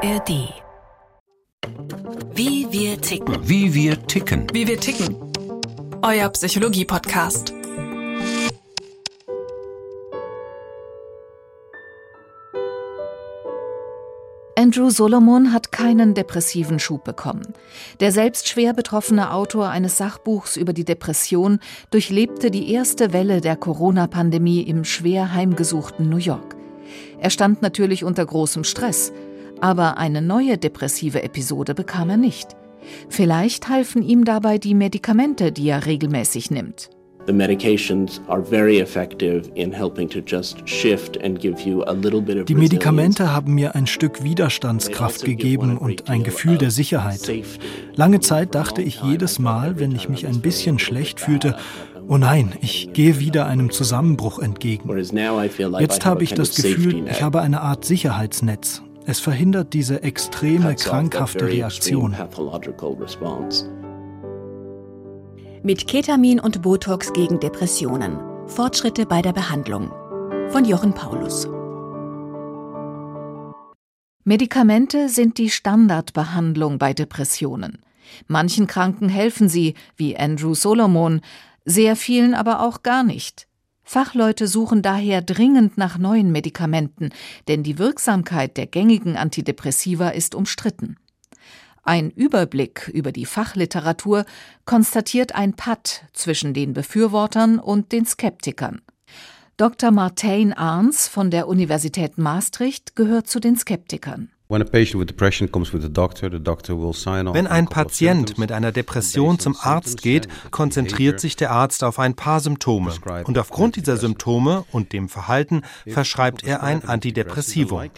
ARD. 0.00 0.54
Wie 2.32 2.68
wir 2.70 3.00
ticken. 3.00 3.36
Wie 3.42 3.74
wir 3.74 4.00
ticken. 4.06 4.46
Wie 4.52 4.68
wir 4.68 4.78
ticken. 4.78 5.16
Euer 6.02 6.28
Psychologie-Podcast. 6.28 7.52
Andrew 14.56 14.90
Solomon 14.90 15.52
hat 15.52 15.72
keinen 15.72 16.14
depressiven 16.14 16.78
Schub 16.78 17.02
bekommen. 17.02 17.54
Der 17.98 18.12
selbst 18.12 18.46
schwer 18.46 18.74
betroffene 18.74 19.32
Autor 19.32 19.70
eines 19.70 19.96
Sachbuchs 19.96 20.56
über 20.56 20.72
die 20.72 20.84
Depression 20.84 21.58
durchlebte 21.90 22.52
die 22.52 22.72
erste 22.72 23.12
Welle 23.12 23.40
der 23.40 23.56
Corona-Pandemie 23.56 24.60
im 24.60 24.84
schwer 24.84 25.34
heimgesuchten 25.34 26.08
New 26.08 26.18
York. 26.18 26.54
Er 27.18 27.30
stand 27.30 27.62
natürlich 27.62 28.04
unter 28.04 28.24
großem 28.24 28.62
Stress, 28.62 29.12
aber 29.60 29.98
eine 29.98 30.22
neue 30.22 30.58
depressive 30.58 31.22
Episode 31.22 31.74
bekam 31.74 32.10
er 32.10 32.16
nicht. 32.16 32.56
Vielleicht 33.08 33.68
halfen 33.68 34.02
ihm 34.02 34.24
dabei 34.24 34.58
die 34.58 34.74
Medikamente, 34.74 35.52
die 35.52 35.68
er 35.68 35.86
regelmäßig 35.86 36.50
nimmt. 36.50 36.90
The 37.28 37.34
medications 37.34 38.22
are 38.28 38.42
very 38.42 38.78
effective 38.80 39.50
in 39.54 39.70
helping 39.70 40.08
to 40.08 40.20
just 40.20 40.66
shift 40.66 41.22
and 41.22 41.38
give 41.38 41.60
you 41.60 41.82
a 41.82 41.92
little 41.92 42.22
bit 42.22 42.38
of 42.38 42.46
Die 42.46 42.54
Medikamente 42.54 43.34
haben 43.34 43.54
mir 43.54 43.74
ein 43.74 43.86
Stück 43.86 44.24
Widerstandskraft 44.24 45.26
gegeben 45.26 45.76
und 45.76 46.08
ein 46.08 46.22
Gefühl 46.22 46.56
der 46.56 46.70
Sicherheit. 46.70 47.20
Lange 47.94 48.20
Zeit 48.20 48.54
dachte 48.54 48.80
ich 48.80 49.02
jedes 49.02 49.38
Mal, 49.38 49.78
wenn 49.78 49.92
ich 49.94 50.08
mich 50.08 50.26
ein 50.26 50.40
bisschen 50.40 50.78
schlecht 50.78 51.20
fühlte, 51.20 51.54
oh 52.08 52.16
nein, 52.16 52.54
ich 52.62 52.94
gehe 52.94 53.18
wieder 53.20 53.44
einem 53.44 53.70
Zusammenbruch 53.72 54.38
entgegen. 54.38 54.88
Jetzt 55.80 56.06
habe 56.06 56.24
ich 56.24 56.32
das 56.32 56.54
Gefühl, 56.54 57.08
ich 57.10 57.22
habe 57.22 57.42
eine 57.42 57.60
Art 57.60 57.84
Sicherheitsnetz. 57.84 58.80
Es 59.10 59.20
verhindert 59.20 59.72
diese 59.72 60.02
extreme, 60.02 60.74
krankhafte 60.74 61.46
Reaktion. 61.46 62.14
Mit 65.62 65.86
Ketamin 65.86 66.38
und 66.38 66.60
Botox 66.60 67.14
gegen 67.14 67.40
Depressionen. 67.40 68.18
Fortschritte 68.48 69.06
bei 69.06 69.22
der 69.22 69.32
Behandlung. 69.32 69.90
Von 70.50 70.66
Jochen 70.66 70.92
Paulus. 70.92 71.48
Medikamente 74.24 75.08
sind 75.08 75.38
die 75.38 75.48
Standardbehandlung 75.48 76.78
bei 76.78 76.92
Depressionen. 76.92 77.78
Manchen 78.26 78.66
Kranken 78.66 79.08
helfen 79.08 79.48
sie, 79.48 79.72
wie 79.96 80.18
Andrew 80.18 80.52
Solomon, 80.52 81.22
sehr 81.64 81.96
vielen 81.96 82.34
aber 82.34 82.60
auch 82.60 82.82
gar 82.82 83.04
nicht. 83.04 83.47
Fachleute 83.90 84.48
suchen 84.48 84.82
daher 84.82 85.22
dringend 85.22 85.78
nach 85.78 85.96
neuen 85.96 86.30
Medikamenten, 86.30 87.08
denn 87.48 87.62
die 87.62 87.78
Wirksamkeit 87.78 88.58
der 88.58 88.66
gängigen 88.66 89.16
Antidepressiva 89.16 90.10
ist 90.10 90.34
umstritten. 90.34 90.98
Ein 91.84 92.10
Überblick 92.10 92.90
über 92.92 93.12
die 93.12 93.24
Fachliteratur 93.24 94.26
konstatiert 94.66 95.34
ein 95.34 95.54
Patt 95.54 96.04
zwischen 96.12 96.52
den 96.52 96.74
Befürwortern 96.74 97.58
und 97.58 97.92
den 97.92 98.04
Skeptikern. 98.04 98.82
Dr. 99.56 99.90
Martijn 99.90 100.52
Arns 100.52 101.08
von 101.08 101.30
der 101.30 101.48
Universität 101.48 102.18
Maastricht 102.18 102.94
gehört 102.94 103.26
zu 103.26 103.40
den 103.40 103.56
Skeptikern. 103.56 104.30
Wenn 107.34 107.46
ein 107.46 107.68
Patient 107.68 108.38
mit 108.38 108.50
einer 108.50 108.72
Depression 108.72 109.38
zum 109.38 109.54
Arzt 109.60 110.00
geht, 110.00 110.26
konzentriert 110.50 111.20
sich 111.20 111.36
der 111.36 111.50
Arzt 111.50 111.84
auf 111.84 111.98
ein 111.98 112.14
paar 112.14 112.40
Symptome 112.40 112.94
und 113.24 113.36
aufgrund 113.36 113.76
dieser 113.76 113.98
Symptome 113.98 114.64
und 114.72 114.94
dem 114.94 115.10
Verhalten 115.10 115.60
verschreibt 115.86 116.44
er 116.44 116.62
ein 116.62 116.82
Antidepressivum. 116.82 117.90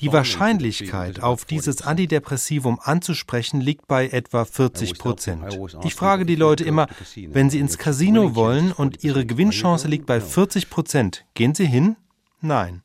Die 0.00 0.12
Wahrscheinlichkeit, 0.12 1.22
auf 1.22 1.44
dieses 1.44 1.82
Antidepressivum 1.82 2.80
anzusprechen, 2.82 3.60
liegt 3.60 3.86
bei 3.86 4.08
etwa 4.08 4.44
40 4.44 4.98
Prozent. 4.98 5.56
Ich 5.84 5.94
frage 5.94 6.26
die 6.26 6.34
Leute 6.34 6.64
immer, 6.64 6.88
wenn 7.28 7.48
sie 7.48 7.60
ins 7.60 7.78
Casino 7.78 8.34
wollen 8.34 8.72
und 8.72 9.04
ihre 9.04 9.24
Gewinnchance 9.24 9.86
liegt 9.86 10.06
bei 10.06 10.20
40 10.20 10.68
Prozent, 10.68 11.26
gehen 11.34 11.54
sie 11.54 11.66
hin? 11.66 11.94
Nein. 12.40 12.82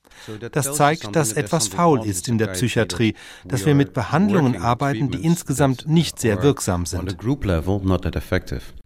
Das 0.51 0.73
zeigt, 0.73 1.16
dass 1.16 1.34
etwas 1.34 1.67
faul 1.67 2.06
ist 2.06 2.28
in 2.28 2.38
der 2.38 2.47
Psychiatrie, 2.47 3.16
dass 3.45 3.66
wir 3.66 3.75
mit 3.75 3.94
Behandlungen 3.94 4.62
arbeiten, 4.62 5.12
die 5.12 5.23
insgesamt 5.23 5.88
nicht 5.88 6.19
sehr 6.19 6.41
wirksam 6.41 6.85
sind. 6.85 7.17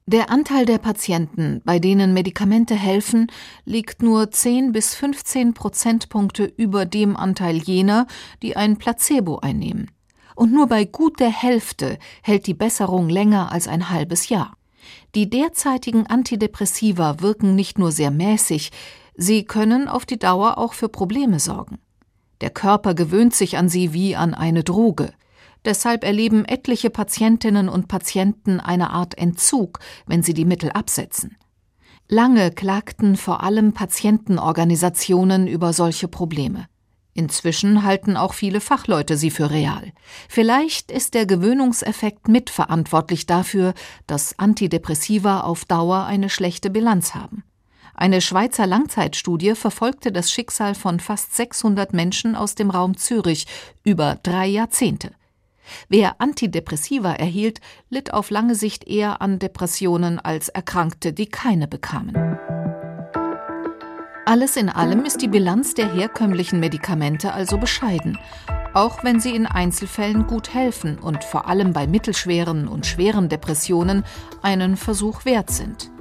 Der 0.08 0.30
Anteil 0.30 0.66
der 0.66 0.78
Patienten, 0.78 1.62
bei 1.66 1.80
denen 1.80 2.14
Medikamente 2.14 2.76
helfen, 2.76 3.32
liegt 3.66 4.04
nur 4.04 4.30
10 4.32 4.72
bis 4.72 4.94
15 4.96 5.54
Prozentpunkte 5.54 6.46
über 6.46 6.86
dem 6.86 7.18
Anteil 7.18 7.58
jener, 7.58 8.06
die 8.42 8.56
ein 8.56 8.78
Placebo 8.78 9.40
einnehmen. 9.40 9.90
Und 10.36 10.52
nur 10.52 10.68
bei 10.68 10.86
gut 10.86 11.20
der 11.20 11.32
Hälfte 11.32 11.98
hält 12.22 12.46
die 12.46 12.54
Besserung 12.54 13.10
länger 13.10 13.52
als 13.52 13.68
ein 13.68 13.90
halbes 13.90 14.30
Jahr. 14.30 14.58
Die 15.16 15.30
derzeitigen 15.30 16.06
Antidepressiva 16.06 17.22
wirken 17.22 17.56
nicht 17.56 17.80
nur 17.80 17.92
sehr 17.92 18.12
mäßig, 18.12 18.72
Sie 19.18 19.46
können 19.46 19.88
auf 19.88 20.06
die 20.06 20.20
Dauer 20.20 20.58
auch 20.58 20.74
für 20.74 20.90
Probleme 20.90 21.40
sorgen. 21.40 21.80
Der 22.42 22.50
Körper 22.50 22.94
gewöhnt 22.94 23.34
sich 23.34 23.58
an 23.58 23.70
sie 23.70 23.94
wie 23.94 24.16
an 24.16 24.34
eine 24.34 24.64
Droge. 24.64 25.14
Deshalb 25.64 26.04
erleben 26.04 26.46
etliche 26.46 26.90
Patientinnen 26.90 27.70
und 27.70 27.88
Patienten 27.88 28.60
eine 28.60 28.92
Art 28.92 29.18
Entzug, 29.18 29.80
wenn 30.06 30.22
sie 30.22 30.34
die 30.34 30.46
Mittel 30.46 30.72
absetzen. 30.72 31.38
Lange 32.08 32.52
klagten 32.52 33.16
vor 33.16 33.42
allem 33.42 33.74
Patientenorganisationen 33.74 35.48
über 35.48 35.74
solche 35.74 36.08
Probleme. 36.08 36.68
Inzwischen 37.16 37.84
halten 37.84 38.18
auch 38.18 38.34
viele 38.34 38.60
Fachleute 38.60 39.18
sie 39.18 39.32
für 39.32 39.50
real. 39.50 39.94
Vielleicht 40.28 40.92
ist 40.92 41.14
der 41.14 41.26
Gewöhnungseffekt 41.26 42.28
mitverantwortlich 42.28 43.26
dafür, 43.26 43.74
dass 44.06 44.38
Antidepressiva 44.38 45.40
auf 45.40 45.64
Dauer 45.66 46.04
eine 46.04 46.30
schlechte 46.30 46.70
Bilanz 46.70 47.16
haben. 47.16 47.44
Eine 47.98 48.20
Schweizer 48.20 48.68
Langzeitstudie 48.68 49.56
verfolgte 49.56 50.12
das 50.12 50.30
Schicksal 50.30 50.76
von 50.76 51.00
fast 51.00 51.34
600 51.36 51.94
Menschen 51.94 52.36
aus 52.36 52.54
dem 52.54 52.70
Raum 52.70 52.98
Zürich 52.98 53.48
über 53.84 54.20
drei 54.22 54.48
Jahrzehnte. 54.48 55.12
Wer 55.88 56.20
Antidepressiva 56.20 57.14
erhielt, 57.14 57.62
litt 57.90 58.14
auf 58.14 58.30
lange 58.30 58.54
Sicht 58.56 58.86
eher 58.86 59.22
an 59.22 59.40
Depressionen 59.40 60.20
als 60.20 60.50
Erkrankte, 60.50 61.14
die 61.14 61.28
keine 61.28 61.70
bekamen. 61.70 62.38
Alles 64.26 64.58
in 64.58 64.70
allem 64.70 65.06
ist 65.06 65.22
die 65.22 65.28
Bilanz 65.28 65.74
der 65.74 65.94
herkömmlichen 65.94 66.60
Medikamente 66.60 67.32
also 67.34 67.58
bescheiden, 67.58 68.20
auch 68.74 69.04
wenn 69.04 69.22
sie 69.22 69.34
in 69.34 69.46
Einzelfällen 69.46 70.28
gut 70.28 70.54
helfen 70.54 71.00
und 71.00 71.24
vor 71.24 71.48
allem 71.48 71.72
bei 71.72 71.88
mittelschweren 71.88 72.68
und 72.68 72.86
schweren 72.86 73.30
Depressionen 73.30 74.04
einen 74.42 74.76
Versuch 74.76 75.24
wert 75.24 75.50
sind. 75.50 75.95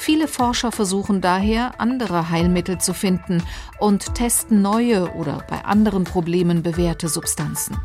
Viele 0.00 0.28
Forscher 0.28 0.72
versuchen 0.72 1.20
daher, 1.20 1.78
andere 1.78 2.30
Heilmittel 2.30 2.78
zu 2.78 2.94
finden 2.94 3.42
und 3.78 4.14
testen 4.14 4.62
neue 4.62 5.12
oder 5.12 5.44
bei 5.46 5.62
anderen 5.66 6.04
Problemen 6.04 6.62
bewährte 6.62 7.10
Substanzen. 7.10 7.76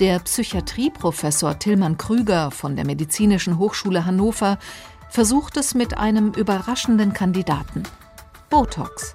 Der 0.00 0.20
Psychiatrieprofessor 0.20 1.58
Tillmann 1.58 1.98
Krüger 1.98 2.50
von 2.50 2.76
der 2.76 2.86
Medizinischen 2.86 3.58
Hochschule 3.58 4.06
Hannover 4.06 4.58
versucht 5.10 5.58
es 5.58 5.74
mit 5.74 5.98
einem 5.98 6.32
überraschenden 6.32 7.12
Kandidaten 7.12 7.82
Botox. 8.48 9.14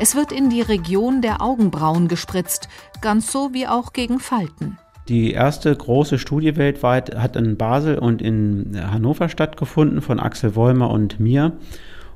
Es 0.00 0.16
wird 0.16 0.32
in 0.32 0.50
die 0.50 0.62
Region 0.62 1.22
der 1.22 1.40
Augenbrauen 1.40 2.08
gespritzt, 2.08 2.68
ganz 3.00 3.30
so 3.30 3.54
wie 3.54 3.68
auch 3.68 3.92
gegen 3.92 4.18
Falten. 4.18 4.76
Die 5.08 5.32
erste 5.32 5.74
große 5.74 6.18
Studie 6.18 6.56
weltweit 6.56 7.16
hat 7.16 7.36
in 7.36 7.56
Basel 7.56 7.98
und 7.98 8.22
in 8.22 8.76
Hannover 8.76 9.28
stattgefunden 9.28 10.00
von 10.00 10.20
Axel 10.20 10.54
Wollmer 10.54 10.90
und 10.90 11.18
mir. 11.18 11.52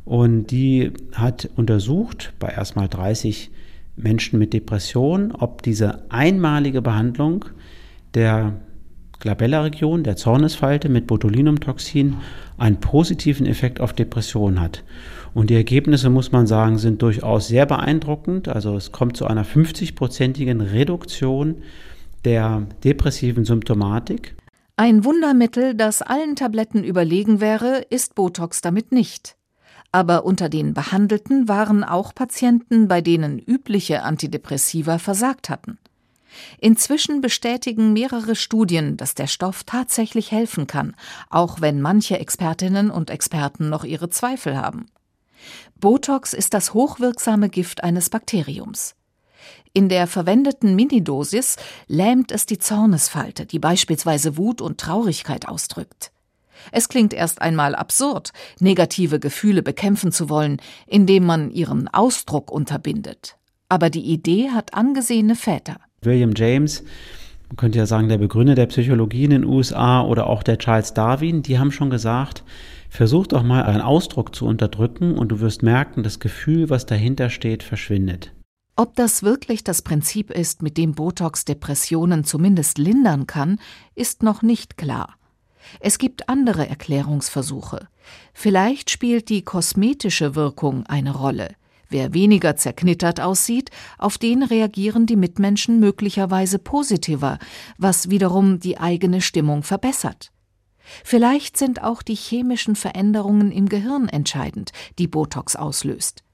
Und 0.05 0.53
die 0.53 0.93
hat 1.15 1.49
untersucht 1.57 2.33
bei 2.39 2.49
erstmal 2.49 2.89
30 2.89 3.51
Menschen 3.97 4.39
mit 4.39 4.53
Depressionen, 4.53 5.33
ob 5.33 5.63
diese 5.63 6.11
einmalige 6.11 6.81
Behandlung 6.81 7.47
der 8.15 8.55
Glabella-Region, 9.19 10.05
der 10.05 10.17
Zornesfalte 10.17 10.89
mit 10.89 11.07
Botulinumtoxin 11.07 12.19
einen 12.59 12.79
positiven 12.79 13.47
Effekt 13.47 13.81
auf 13.81 13.95
Depressionen 13.95 14.61
hat. 14.61 14.85
Und 15.35 15.51
die 15.51 15.55
Ergebnisse, 15.55 16.11
muss 16.11 16.33
man 16.33 16.47
sagen, 16.47 16.79
sind 16.79 17.03
durchaus 17.03 17.49
sehr 17.49 17.67
beeindruckend. 17.67 18.49
Also 18.49 18.77
es 18.77 18.93
kommt 18.93 19.17
zu 19.17 19.27
einer 19.27 19.45
50-prozentigen 19.45 20.61
Reduktion 20.61 21.57
der 22.27 22.67
depressiven 22.83 23.45
Symptomatik. 23.45 24.35
Ein 24.77 25.05
Wundermittel, 25.05 25.75
das 25.75 26.03
allen 26.03 26.35
Tabletten 26.35 26.83
überlegen 26.83 27.41
wäre, 27.41 27.87
ist 27.89 28.17
Botox 28.17 28.61
damit 28.61 28.91
nicht. 28.91 29.37
Aber 29.93 30.25
unter 30.25 30.49
den 30.49 30.75
Behandelten 30.75 31.49
waren 31.49 31.85
auch 31.85 32.15
Patienten, 32.15 32.89
bei 32.89 33.01
denen 33.01 33.39
übliche 33.39 34.03
Antidepressiva 34.03 34.99
versagt 34.99 35.49
hatten. 35.49 35.79
Inzwischen 36.59 37.21
bestätigen 37.21 37.93
mehrere 37.93 38.35
Studien, 38.35 38.97
dass 38.97 39.15
der 39.15 39.29
Stoff 39.29 39.63
tatsächlich 39.63 40.33
helfen 40.33 40.67
kann, 40.67 40.97
auch 41.31 41.61
wenn 41.61 41.81
manche 41.81 42.19
Expertinnen 42.19 42.91
und 42.91 43.09
Experten 43.09 43.69
noch 43.69 43.85
ihre 43.85 44.11
Zweifel 44.11 44.61
haben. 44.61 44.87
Botox 45.79 46.33
ist 46.33 46.55
das 46.55 46.75
hochwirksame 46.75 47.49
Gift 47.51 47.85
eines 47.85 48.11
Bakteriums. 48.11 48.97
In 49.77 49.91
der 49.91 50.07
verwendeten 50.07 50.75
Minidosis 50.75 51.57
lähmt 51.87 52.33
es 52.33 52.47
die 52.47 52.57
Zornesfalte, 52.57 53.45
die 53.45 53.59
beispielsweise 53.59 54.39
Wut 54.39 54.63
und 54.63 54.81
Traurigkeit 54.81 55.47
ausdrückt. 55.47 56.13
Es 56.73 56.89
klingt 56.89 57.13
erst 57.13 57.43
einmal 57.43 57.75
absurd, 57.75 58.33
negative 58.59 59.21
Gefühle 59.21 59.63
bekämpfen 59.63 60.13
zu 60.13 60.31
wollen, 60.31 60.63
indem 60.87 61.27
man 61.27 61.51
ihren 61.51 61.89
Ausdruck 61.89 62.51
unterbindet. 62.51 63.37
Aber 63.69 63.91
die 63.91 64.01
Idee 64.01 64.49
hat 64.49 64.73
angesehene 64.73 65.35
Väter. 65.35 65.77
William 66.01 66.33
James, 66.35 66.83
man 67.51 67.57
könnte 67.57 67.77
ja 67.77 67.85
sagen, 67.85 68.09
der 68.09 68.17
Begründer 68.17 68.55
der 68.55 68.69
Psychologie 68.69 69.25
in 69.25 69.31
den 69.33 69.45
USA 69.45 70.01
oder 70.01 70.27
auch 70.27 70.43
der 70.43 70.57
Charles 70.57 70.95
Darwin, 70.95 71.43
die 71.43 71.59
haben 71.59 71.71
schon 71.71 71.91
gesagt, 71.91 72.45
versuch 72.89 73.27
doch 73.27 73.43
mal 73.43 73.65
einen 73.65 73.83
Ausdruck 73.83 74.35
zu 74.35 74.47
unterdrücken 74.47 75.19
und 75.19 75.29
du 75.29 75.41
wirst 75.41 75.63
merken, 75.63 76.03
das 76.03 76.19
Gefühl, 76.19 76.71
was 76.71 76.87
dahinter 76.87 77.29
steht, 77.29 77.63
verschwindet. 77.63 78.33
Ob 78.79 78.95
das 78.95 79.23
wirklich 79.23 79.65
das 79.65 79.81
Prinzip 79.81 80.31
ist, 80.31 80.61
mit 80.61 80.77
dem 80.77 80.95
Botox 80.95 81.47
Depressionen 81.47 82.25
zumindest 82.25 82.77
lindern 82.77 83.27
kann, 83.27 83.59
ist 83.95 84.23
noch 84.23 84.43
nicht 84.43 84.77
klar. 84.77 85.15
Es 85.81 85.97
gibt 85.97 86.29
andere 86.29 86.69
Erklärungsversuche. 86.69 87.89
Vielleicht 88.35 88.91
spielt 88.91 89.31
die 89.31 89.43
kosmetische 89.43 90.35
Wirkung 90.35 90.85
eine 90.87 91.15
Rolle. 91.15 91.57
Wer 91.89 92.13
weniger 92.13 92.57
zerknittert 92.57 93.19
aussieht, 93.19 93.71
auf 93.97 94.19
den 94.19 94.43
reagieren 94.43 95.07
die 95.07 95.17
Mitmenschen 95.17 95.81
möglicherweise 95.81 96.59
positiver, 96.59 97.39
was 97.79 98.11
wiederum 98.11 98.61
die 98.61 98.79
eigene 98.79 99.23
Stimmung 99.23 99.63
verbessert. 99.63 100.33
Vielleicht 101.03 101.57
sind 101.57 101.83
auch 101.83 102.03
die 102.03 102.15
chemischen 102.15 102.77
Veränderungen 102.77 103.51
im 103.51 103.71
Gehirn 103.71 104.09
entscheidend, 104.09 104.73
die 104.99 105.09
Botox 105.09 105.57
auslöst. 105.57 106.26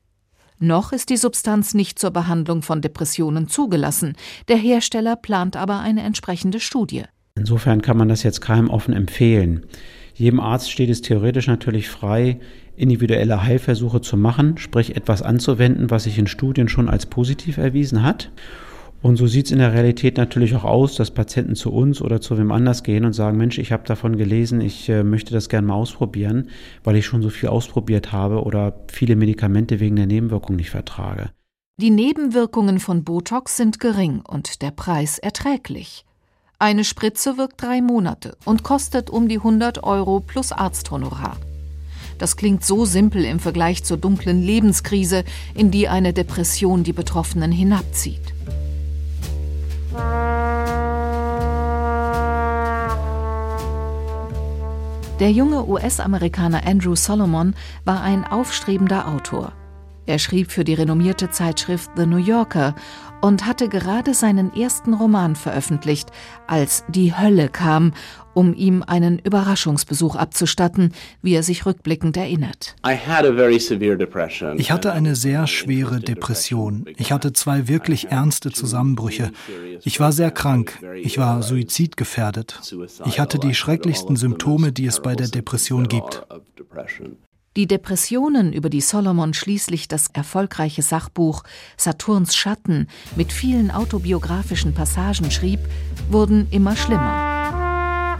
Noch 0.62 0.92
ist 0.92 1.10
die 1.10 1.16
Substanz 1.16 1.74
nicht 1.74 1.98
zur 1.98 2.12
Behandlung 2.12 2.62
von 2.62 2.82
Depressionen 2.82 3.48
zugelassen. 3.48 4.12
Der 4.46 4.56
Hersteller 4.56 5.16
plant 5.16 5.56
aber 5.56 5.80
eine 5.80 6.04
entsprechende 6.04 6.60
Studie. 6.60 7.02
Insofern 7.34 7.82
kann 7.82 7.96
man 7.96 8.08
das 8.08 8.22
jetzt 8.22 8.40
keinem 8.42 8.70
offen 8.70 8.94
empfehlen. 8.94 9.66
Jedem 10.14 10.38
Arzt 10.38 10.70
steht 10.70 10.88
es 10.88 11.02
theoretisch 11.02 11.48
natürlich 11.48 11.88
frei, 11.88 12.38
individuelle 12.76 13.42
Heilversuche 13.42 14.02
zu 14.02 14.16
machen, 14.16 14.56
sprich 14.56 14.94
etwas 14.94 15.20
anzuwenden, 15.20 15.90
was 15.90 16.04
sich 16.04 16.16
in 16.16 16.28
Studien 16.28 16.68
schon 16.68 16.88
als 16.88 17.06
positiv 17.06 17.56
erwiesen 17.58 18.04
hat. 18.04 18.30
Und 19.02 19.16
so 19.16 19.26
sieht 19.26 19.46
es 19.46 19.52
in 19.52 19.58
der 19.58 19.72
Realität 19.72 20.16
natürlich 20.16 20.54
auch 20.54 20.62
aus, 20.62 20.94
dass 20.94 21.10
Patienten 21.10 21.56
zu 21.56 21.72
uns 21.72 22.00
oder 22.00 22.20
zu 22.20 22.38
wem 22.38 22.52
anders 22.52 22.84
gehen 22.84 23.04
und 23.04 23.14
sagen, 23.14 23.36
Mensch, 23.36 23.58
ich 23.58 23.72
habe 23.72 23.82
davon 23.84 24.16
gelesen, 24.16 24.60
ich 24.60 24.88
äh, 24.88 25.02
möchte 25.02 25.34
das 25.34 25.48
gerne 25.48 25.66
mal 25.66 25.74
ausprobieren, 25.74 26.48
weil 26.84 26.94
ich 26.94 27.04
schon 27.04 27.20
so 27.20 27.28
viel 27.28 27.48
ausprobiert 27.48 28.12
habe 28.12 28.44
oder 28.44 28.74
viele 28.86 29.16
Medikamente 29.16 29.80
wegen 29.80 29.96
der 29.96 30.06
Nebenwirkung 30.06 30.54
nicht 30.54 30.70
vertrage. 30.70 31.30
Die 31.80 31.90
Nebenwirkungen 31.90 32.78
von 32.78 33.02
Botox 33.02 33.56
sind 33.56 33.80
gering 33.80 34.20
und 34.20 34.62
der 34.62 34.70
Preis 34.70 35.18
erträglich. 35.18 36.04
Eine 36.60 36.84
Spritze 36.84 37.38
wirkt 37.38 37.60
drei 37.60 37.80
Monate 37.82 38.36
und 38.44 38.62
kostet 38.62 39.10
um 39.10 39.26
die 39.26 39.38
100 39.38 39.82
Euro 39.82 40.20
plus 40.20 40.52
Arzthonorar. 40.52 41.38
Das 42.18 42.36
klingt 42.36 42.64
so 42.64 42.84
simpel 42.84 43.24
im 43.24 43.40
Vergleich 43.40 43.82
zur 43.82 43.96
dunklen 43.96 44.40
Lebenskrise, 44.40 45.24
in 45.56 45.72
die 45.72 45.88
eine 45.88 46.12
Depression 46.12 46.84
die 46.84 46.92
Betroffenen 46.92 47.50
hinabzieht. 47.50 48.32
Der 55.22 55.30
junge 55.30 55.68
US-Amerikaner 55.68 56.66
Andrew 56.66 56.96
Solomon 56.96 57.54
war 57.84 58.02
ein 58.02 58.24
aufstrebender 58.24 59.06
Autor. 59.06 59.52
Er 60.04 60.18
schrieb 60.18 60.50
für 60.50 60.64
die 60.64 60.74
renommierte 60.74 61.30
Zeitschrift 61.30 61.90
The 61.96 62.06
New 62.06 62.16
Yorker 62.16 62.74
und 63.20 63.46
hatte 63.46 63.68
gerade 63.68 64.14
seinen 64.14 64.52
ersten 64.54 64.94
Roman 64.94 65.36
veröffentlicht, 65.36 66.10
als 66.48 66.84
Die 66.88 67.16
Hölle 67.16 67.48
kam, 67.48 67.92
um 68.34 68.52
ihm 68.52 68.82
einen 68.82 69.20
Überraschungsbesuch 69.20 70.16
abzustatten, 70.16 70.92
wie 71.22 71.34
er 71.34 71.44
sich 71.44 71.66
rückblickend 71.66 72.16
erinnert. 72.16 72.74
Ich 74.56 74.72
hatte 74.72 74.92
eine 74.92 75.14
sehr 75.14 75.46
schwere 75.46 76.00
Depression. 76.00 76.84
Ich 76.96 77.12
hatte 77.12 77.32
zwei 77.32 77.68
wirklich 77.68 78.10
ernste 78.10 78.50
Zusammenbrüche. 78.50 79.30
Ich 79.84 80.00
war 80.00 80.10
sehr 80.10 80.32
krank. 80.32 80.80
Ich 81.00 81.16
war 81.18 81.44
suizidgefährdet. 81.44 82.60
Ich 83.04 83.20
hatte 83.20 83.38
die 83.38 83.54
schrecklichsten 83.54 84.16
Symptome, 84.16 84.72
die 84.72 84.86
es 84.86 85.00
bei 85.00 85.14
der 85.14 85.28
Depression 85.28 85.86
gibt. 85.86 86.26
Die 87.54 87.66
Depressionen, 87.66 88.54
über 88.54 88.70
die 88.70 88.80
Solomon 88.80 89.34
schließlich 89.34 89.86
das 89.86 90.06
erfolgreiche 90.14 90.80
Sachbuch 90.80 91.42
Saturns 91.76 92.34
Schatten 92.34 92.86
mit 93.14 93.30
vielen 93.30 93.70
autobiografischen 93.70 94.72
Passagen 94.72 95.30
schrieb, 95.30 95.60
wurden 96.10 96.46
immer 96.50 96.74
schlimmer. 96.76 98.16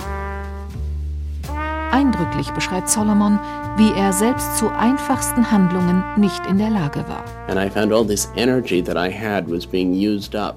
Eindrücklich 1.93 2.50
beschreibt 2.50 2.90
Solomon, 2.90 3.38
wie 3.79 3.93
er 3.93 4.12
selbst 4.12 4.58
zu 4.58 4.69
einfachsten 4.69 5.50
Handlungen 5.50 6.05
nicht 6.19 6.44
in 6.46 6.58
der 6.58 6.69
Lage 6.69 7.06
war. 7.08 7.25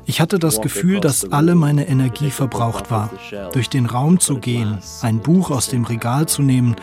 Ich 0.06 0.19
hatte 0.19 0.38
das 0.38 0.60
Gefühl, 0.62 1.00
dass 1.00 1.31
alle 1.31 1.56
meine 1.56 1.88
Energie 1.88 2.30
verbraucht 2.30 2.92
war. 2.92 3.10
Durch 3.54 3.69
den 3.69 3.86
Raum 3.86 4.19
zu 4.19 4.38
gehen, 4.38 4.80
ein 5.01 5.19
Buch 5.19 5.50
aus 5.50 5.69
dem 5.69 5.86
Regal 5.86 6.27
zu 6.27 6.42
nehmen, 6.42 6.75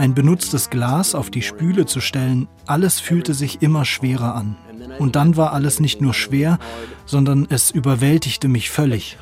ein 0.00 0.14
benutztes 0.14 0.70
Glas 0.70 1.14
auf 1.14 1.30
die 1.30 1.42
Spüle 1.42 1.84
zu 1.84 2.00
stellen, 2.00 2.48
alles 2.66 3.00
fühlte 3.00 3.34
sich 3.34 3.60
immer 3.60 3.84
schwerer 3.84 4.34
an. 4.34 4.56
Und 4.98 5.14
dann 5.14 5.36
war 5.36 5.52
alles 5.52 5.78
nicht 5.78 6.00
nur 6.00 6.14
schwer, 6.14 6.58
sondern 7.04 7.46
es 7.50 7.70
überwältigte 7.70 8.48
mich 8.48 8.70
völlig. 8.70 9.18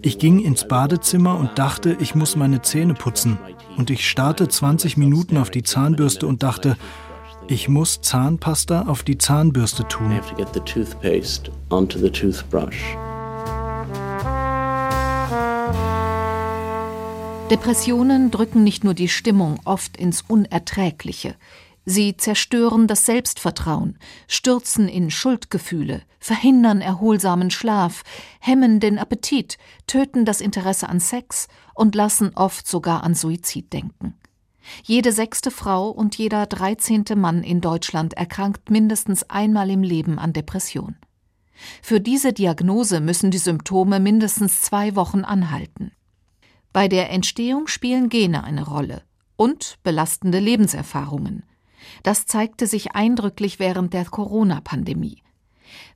Ich 0.00 0.18
ging 0.18 0.40
ins 0.40 0.66
Badezimmer 0.66 1.38
und 1.38 1.58
dachte, 1.58 1.96
ich 2.00 2.14
muss 2.14 2.36
meine 2.36 2.62
Zähne 2.62 2.94
putzen. 2.94 3.38
Und 3.76 3.90
ich 3.90 4.08
starrte 4.08 4.48
20 4.48 4.96
Minuten 4.96 5.36
auf 5.36 5.50
die 5.50 5.62
Zahnbürste 5.62 6.26
und 6.26 6.42
dachte, 6.42 6.78
ich 7.46 7.68
muss 7.68 8.00
Zahnpasta 8.00 8.86
auf 8.86 9.02
die 9.02 9.18
Zahnbürste 9.18 9.86
tun. 9.86 10.18
Depressionen 17.50 18.30
drücken 18.30 18.64
nicht 18.64 18.84
nur 18.84 18.94
die 18.94 19.08
Stimmung 19.08 19.60
oft 19.66 19.98
ins 19.98 20.22
Unerträgliche, 20.22 21.36
sie 21.84 22.16
zerstören 22.16 22.86
das 22.86 23.04
Selbstvertrauen, 23.04 23.98
stürzen 24.26 24.88
in 24.88 25.10
Schuldgefühle, 25.10 26.02
verhindern 26.18 26.80
erholsamen 26.80 27.50
Schlaf, 27.50 28.02
hemmen 28.40 28.80
den 28.80 28.98
Appetit, 28.98 29.58
töten 29.86 30.24
das 30.24 30.40
Interesse 30.40 30.88
an 30.88 31.00
Sex 31.00 31.48
und 31.74 31.94
lassen 31.94 32.30
oft 32.34 32.66
sogar 32.66 33.04
an 33.04 33.14
Suizid 33.14 33.74
denken. 33.74 34.14
Jede 34.82 35.12
sechste 35.12 35.50
Frau 35.50 35.90
und 35.90 36.16
jeder 36.16 36.46
dreizehnte 36.46 37.14
Mann 37.14 37.42
in 37.42 37.60
Deutschland 37.60 38.14
erkrankt 38.14 38.70
mindestens 38.70 39.28
einmal 39.28 39.70
im 39.70 39.82
Leben 39.82 40.18
an 40.18 40.32
Depression. 40.32 40.96
Für 41.82 42.00
diese 42.00 42.32
Diagnose 42.32 43.00
müssen 43.00 43.30
die 43.30 43.38
Symptome 43.38 44.00
mindestens 44.00 44.62
zwei 44.62 44.96
Wochen 44.96 45.24
anhalten. 45.24 45.92
Bei 46.74 46.88
der 46.88 47.08
Entstehung 47.10 47.68
spielen 47.68 48.08
Gene 48.08 48.42
eine 48.42 48.66
Rolle 48.66 49.02
und 49.36 49.78
belastende 49.84 50.40
Lebenserfahrungen. 50.40 51.44
Das 52.02 52.26
zeigte 52.26 52.66
sich 52.66 52.96
eindrücklich 52.96 53.60
während 53.60 53.94
der 53.94 54.04
Corona-Pandemie. 54.06 55.22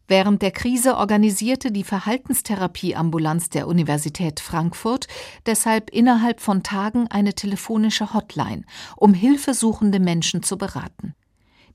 Während 0.07 0.41
der 0.41 0.53
Krise 0.53 0.97
organisierte 0.97 1.73
die 1.73 1.83
Verhaltenstherapieambulanz 1.83 3.51
der 3.51 3.67
Universität 3.67 4.39
Frankfurt 4.39 5.09
deshalb 5.47 5.91
innerhalb 5.91 6.41
von 6.41 6.63
Tagen 6.63 7.09
eine 7.09 7.35
telefonische 7.35 8.15
Hotline, 8.15 8.63
um 8.97 9.15
hilfesuchende 9.15 9.99
Menschen 9.99 10.45
zu 10.45 10.59
beraten. 10.59 11.17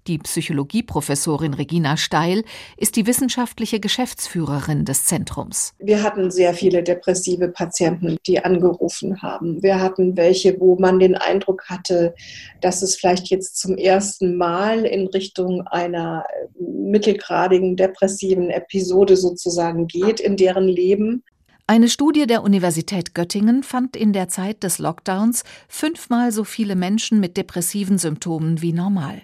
Die 0.08 0.18
Psychologieprofessorin 0.18 1.54
Regina 1.54 1.96
Steil 1.96 2.44
ist 2.76 2.98
die 2.98 3.08
wissenschaftliche 3.08 3.80
Geschäftsführerin 3.80 4.84
des 4.84 5.06
Zentrums. 5.06 5.74
Wir 5.80 6.04
hatten 6.04 6.30
sehr 6.30 6.54
viele 6.54 6.84
depressive 6.84 7.48
Patienten, 7.48 8.18
die 8.28 8.44
angerufen 8.44 9.22
haben. 9.22 9.64
Wir 9.64 9.80
hatten 9.80 10.18
welche, 10.18 10.60
wo 10.60 10.78
man 10.78 11.00
den 11.00 11.16
Eindruck 11.16 11.64
hatte, 11.70 12.14
dass 12.60 12.82
es 12.82 12.98
vielleicht 12.98 13.28
jetzt 13.28 13.58
zum 13.58 13.78
ersten 13.78 14.36
Mal 14.36 14.86
in 14.86 15.08
Richtung 15.08 15.62
einer 15.68 16.26
mittelgradigen 16.60 17.78
depressiven 17.78 18.50
Episode 18.50 19.16
sozusagen 19.16 19.88
geht 19.88 20.20
in 20.20 20.36
deren 20.36 20.68
Leben. 20.68 21.24
Eine 21.66 21.88
Studie 21.88 22.28
der 22.28 22.44
Universität 22.44 23.16
Göttingen 23.16 23.64
fand 23.64 23.96
in 23.96 24.12
der 24.12 24.28
Zeit 24.28 24.64
des 24.64 24.80
Lockdowns 24.80 25.44
fünfmal 25.70 26.34
so 26.34 26.44
viele 26.44 26.76
Menschen 26.76 27.22
mit 27.22 27.38
depressiven 27.38 27.98
Symptomen 27.98 28.62
wie 28.62 28.74
normal. 28.74 29.22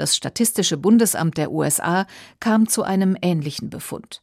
Das 0.00 0.16
Statistische 0.16 0.78
Bundesamt 0.78 1.36
der 1.36 1.52
USA 1.52 2.06
kam 2.40 2.66
zu 2.66 2.84
einem 2.84 3.18
ähnlichen 3.20 3.68
Befund. 3.68 4.22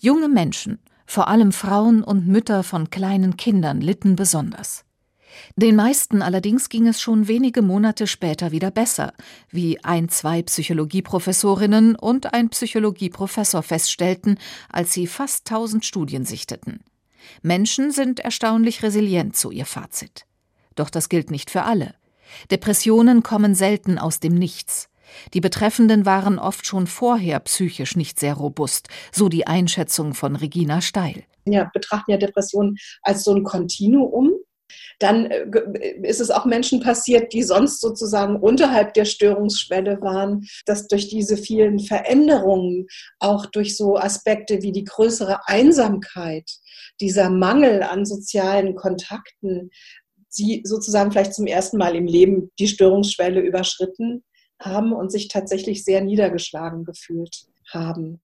Junge 0.00 0.26
Menschen, 0.30 0.78
vor 1.04 1.28
allem 1.28 1.52
Frauen 1.52 2.02
und 2.02 2.26
Mütter 2.26 2.62
von 2.62 2.88
kleinen 2.88 3.36
Kindern, 3.36 3.82
litten 3.82 4.16
besonders. 4.16 4.86
Den 5.54 5.76
meisten 5.76 6.22
allerdings 6.22 6.70
ging 6.70 6.86
es 6.86 7.02
schon 7.02 7.28
wenige 7.28 7.60
Monate 7.60 8.06
später 8.06 8.52
wieder 8.52 8.70
besser, 8.70 9.12
wie 9.50 9.84
ein, 9.84 10.08
zwei 10.08 10.40
Psychologieprofessorinnen 10.40 11.94
und 11.94 12.32
ein 12.32 12.48
Psychologieprofessor 12.48 13.62
feststellten, 13.62 14.38
als 14.70 14.94
sie 14.94 15.06
fast 15.06 15.46
tausend 15.46 15.84
Studien 15.84 16.24
sichteten. 16.24 16.80
Menschen 17.42 17.90
sind 17.90 18.18
erstaunlich 18.18 18.82
resilient, 18.82 19.36
so 19.36 19.50
ihr 19.50 19.66
Fazit. 19.66 20.24
Doch 20.74 20.88
das 20.88 21.10
gilt 21.10 21.30
nicht 21.30 21.50
für 21.50 21.64
alle. 21.64 21.96
Depressionen 22.50 23.22
kommen 23.22 23.54
selten 23.54 23.98
aus 23.98 24.18
dem 24.18 24.34
Nichts. 24.34 24.88
Die 25.34 25.40
Betreffenden 25.40 26.06
waren 26.06 26.38
oft 26.38 26.66
schon 26.66 26.86
vorher 26.86 27.40
psychisch 27.40 27.96
nicht 27.96 28.18
sehr 28.20 28.34
robust, 28.34 28.88
so 29.12 29.28
die 29.28 29.46
Einschätzung 29.46 30.14
von 30.14 30.36
Regina 30.36 30.80
Steil. 30.80 31.24
Ja, 31.44 31.70
betrachten 31.72 32.12
ja 32.12 32.18
Depressionen 32.18 32.76
als 33.02 33.24
so 33.24 33.34
ein 33.34 33.42
Kontinuum 33.42 34.32
dann 34.98 35.26
äh, 35.26 35.46
ist 36.02 36.20
es 36.20 36.30
auch 36.30 36.44
Menschen 36.44 36.80
passiert, 36.80 37.32
die 37.32 37.42
sonst 37.42 37.80
sozusagen 37.80 38.36
unterhalb 38.36 38.94
der 38.94 39.04
Störungsschwelle 39.04 40.00
waren, 40.00 40.46
dass 40.66 40.88
durch 40.88 41.08
diese 41.08 41.36
vielen 41.36 41.78
Veränderungen, 41.80 42.86
auch 43.18 43.46
durch 43.46 43.76
so 43.76 43.96
Aspekte 43.96 44.62
wie 44.62 44.72
die 44.72 44.84
größere 44.84 45.48
Einsamkeit, 45.48 46.50
dieser 47.00 47.30
Mangel 47.30 47.82
an 47.82 48.04
sozialen 48.04 48.74
Kontakten, 48.74 49.70
sie 50.28 50.62
sozusagen 50.64 51.10
vielleicht 51.10 51.34
zum 51.34 51.46
ersten 51.46 51.76
Mal 51.76 51.94
im 51.94 52.06
Leben 52.06 52.50
die 52.58 52.68
Störungsschwelle 52.68 53.40
überschritten 53.40 54.24
haben 54.64 54.92
und 54.92 55.10
sich 55.10 55.28
tatsächlich 55.28 55.84
sehr 55.84 56.02
niedergeschlagen 56.02 56.84
gefühlt 56.84 57.46
haben. 57.68 58.20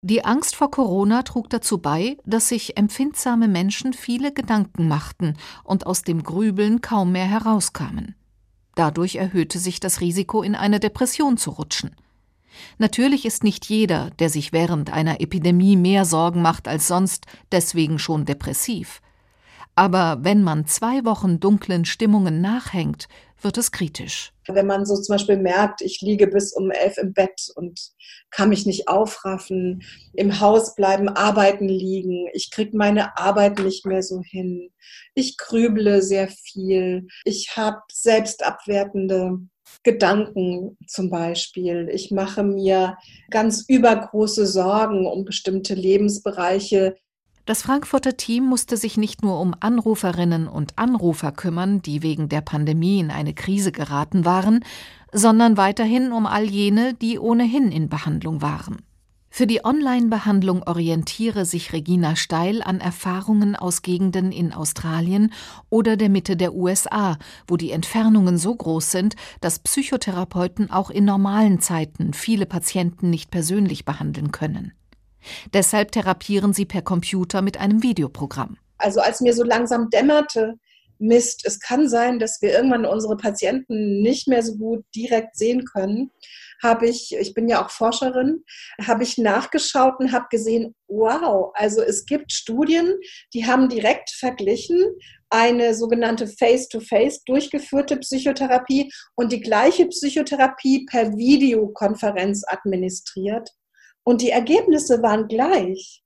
Die 0.00 0.24
Angst 0.24 0.54
vor 0.54 0.70
Corona 0.70 1.22
trug 1.22 1.50
dazu 1.50 1.78
bei, 1.78 2.18
dass 2.24 2.48
sich 2.48 2.76
empfindsame 2.76 3.48
Menschen 3.48 3.92
viele 3.92 4.32
Gedanken 4.32 4.86
machten 4.86 5.36
und 5.64 5.86
aus 5.86 6.02
dem 6.02 6.22
Grübeln 6.22 6.80
kaum 6.80 7.10
mehr 7.12 7.26
herauskamen. 7.26 8.14
Dadurch 8.76 9.16
erhöhte 9.16 9.58
sich 9.58 9.80
das 9.80 10.00
Risiko, 10.00 10.42
in 10.44 10.54
eine 10.54 10.78
Depression 10.78 11.36
zu 11.36 11.50
rutschen. 11.50 11.96
Natürlich 12.78 13.24
ist 13.24 13.42
nicht 13.42 13.66
jeder, 13.66 14.10
der 14.20 14.30
sich 14.30 14.52
während 14.52 14.92
einer 14.92 15.20
Epidemie 15.20 15.76
mehr 15.76 16.04
Sorgen 16.04 16.42
macht 16.42 16.68
als 16.68 16.86
sonst, 16.86 17.26
deswegen 17.50 17.98
schon 17.98 18.24
depressiv. 18.24 19.00
Aber 19.78 20.18
wenn 20.22 20.42
man 20.42 20.66
zwei 20.66 21.04
Wochen 21.04 21.38
dunklen 21.38 21.84
Stimmungen 21.84 22.40
nachhängt, 22.40 23.06
wird 23.40 23.58
es 23.58 23.70
kritisch. 23.70 24.32
Wenn 24.48 24.66
man 24.66 24.84
so 24.84 24.96
zum 24.96 25.14
Beispiel 25.14 25.36
merkt, 25.36 25.82
ich 25.82 26.00
liege 26.00 26.26
bis 26.26 26.52
um 26.52 26.72
elf 26.72 26.98
im 26.98 27.12
Bett 27.12 27.52
und 27.54 27.92
kann 28.32 28.48
mich 28.48 28.66
nicht 28.66 28.88
aufraffen, 28.88 29.84
im 30.14 30.40
Haus 30.40 30.74
bleiben, 30.74 31.08
arbeiten 31.08 31.68
liegen, 31.68 32.26
ich 32.32 32.50
kriege 32.50 32.76
meine 32.76 33.16
Arbeit 33.18 33.60
nicht 33.60 33.86
mehr 33.86 34.02
so 34.02 34.20
hin, 34.20 34.72
ich 35.14 35.36
grüble 35.36 36.02
sehr 36.02 36.26
viel, 36.26 37.06
ich 37.24 37.56
habe 37.56 37.78
selbstabwertende 37.92 39.38
Gedanken 39.84 40.76
zum 40.88 41.08
Beispiel. 41.08 41.88
Ich 41.92 42.10
mache 42.10 42.42
mir 42.42 42.98
ganz 43.30 43.64
übergroße 43.68 44.44
Sorgen 44.46 45.06
um 45.06 45.24
bestimmte 45.24 45.74
Lebensbereiche, 45.74 46.96
das 47.48 47.62
Frankfurter 47.62 48.18
Team 48.18 48.44
musste 48.44 48.76
sich 48.76 48.98
nicht 48.98 49.22
nur 49.22 49.40
um 49.40 49.54
Anruferinnen 49.58 50.48
und 50.48 50.74
Anrufer 50.76 51.32
kümmern, 51.32 51.80
die 51.80 52.02
wegen 52.02 52.28
der 52.28 52.42
Pandemie 52.42 53.00
in 53.00 53.10
eine 53.10 53.32
Krise 53.32 53.72
geraten 53.72 54.26
waren, 54.26 54.62
sondern 55.12 55.56
weiterhin 55.56 56.12
um 56.12 56.26
all 56.26 56.44
jene, 56.44 56.92
die 56.92 57.18
ohnehin 57.18 57.72
in 57.72 57.88
Behandlung 57.88 58.42
waren. 58.42 58.82
Für 59.30 59.46
die 59.46 59.64
Online-Behandlung 59.64 60.62
orientiere 60.64 61.46
sich 61.46 61.72
Regina 61.72 62.16
Steil 62.16 62.60
an 62.62 62.80
Erfahrungen 62.80 63.56
aus 63.56 63.80
Gegenden 63.80 64.30
in 64.30 64.52
Australien 64.52 65.32
oder 65.70 65.96
der 65.96 66.10
Mitte 66.10 66.36
der 66.36 66.54
USA, 66.54 67.16
wo 67.46 67.56
die 67.56 67.70
Entfernungen 67.70 68.36
so 68.36 68.54
groß 68.54 68.90
sind, 68.90 69.16
dass 69.40 69.58
Psychotherapeuten 69.58 70.70
auch 70.70 70.90
in 70.90 71.06
normalen 71.06 71.60
Zeiten 71.60 72.12
viele 72.12 72.44
Patienten 72.44 73.08
nicht 73.08 73.30
persönlich 73.30 73.86
behandeln 73.86 74.32
können. 74.32 74.72
Deshalb 75.52 75.92
therapieren 75.92 76.52
sie 76.52 76.64
per 76.64 76.82
Computer 76.82 77.42
mit 77.42 77.58
einem 77.58 77.82
Videoprogramm. 77.82 78.56
Also 78.78 79.00
als 79.00 79.20
mir 79.20 79.34
so 79.34 79.42
langsam 79.42 79.90
dämmerte, 79.90 80.54
Mist, 81.00 81.42
es 81.44 81.60
kann 81.60 81.88
sein, 81.88 82.18
dass 82.18 82.42
wir 82.42 82.52
irgendwann 82.52 82.84
unsere 82.84 83.16
Patienten 83.16 84.00
nicht 84.00 84.26
mehr 84.26 84.42
so 84.42 84.56
gut 84.56 84.84
direkt 84.94 85.36
sehen 85.36 85.64
können, 85.64 86.10
habe 86.60 86.88
ich, 86.88 87.14
ich 87.16 87.34
bin 87.34 87.48
ja 87.48 87.64
auch 87.64 87.70
Forscherin, 87.70 88.42
habe 88.84 89.04
ich 89.04 89.16
nachgeschaut 89.16 90.00
und 90.00 90.10
habe 90.10 90.26
gesehen, 90.28 90.74
wow, 90.88 91.52
also 91.54 91.82
es 91.82 92.04
gibt 92.04 92.32
Studien, 92.32 92.94
die 93.32 93.46
haben 93.46 93.68
direkt 93.68 94.10
verglichen 94.10 94.82
eine 95.30 95.74
sogenannte 95.74 96.26
Face-to-Face 96.26 97.18
-face 97.18 97.22
durchgeführte 97.26 97.98
Psychotherapie 97.98 98.90
und 99.14 99.30
die 99.30 99.40
gleiche 99.40 99.86
Psychotherapie 99.86 100.86
per 100.86 101.16
Videokonferenz 101.16 102.42
administriert. 102.46 103.50
Und 104.08 104.22
die 104.22 104.30
Ergebnisse 104.30 105.02
waren 105.02 105.28
gleich. 105.28 106.02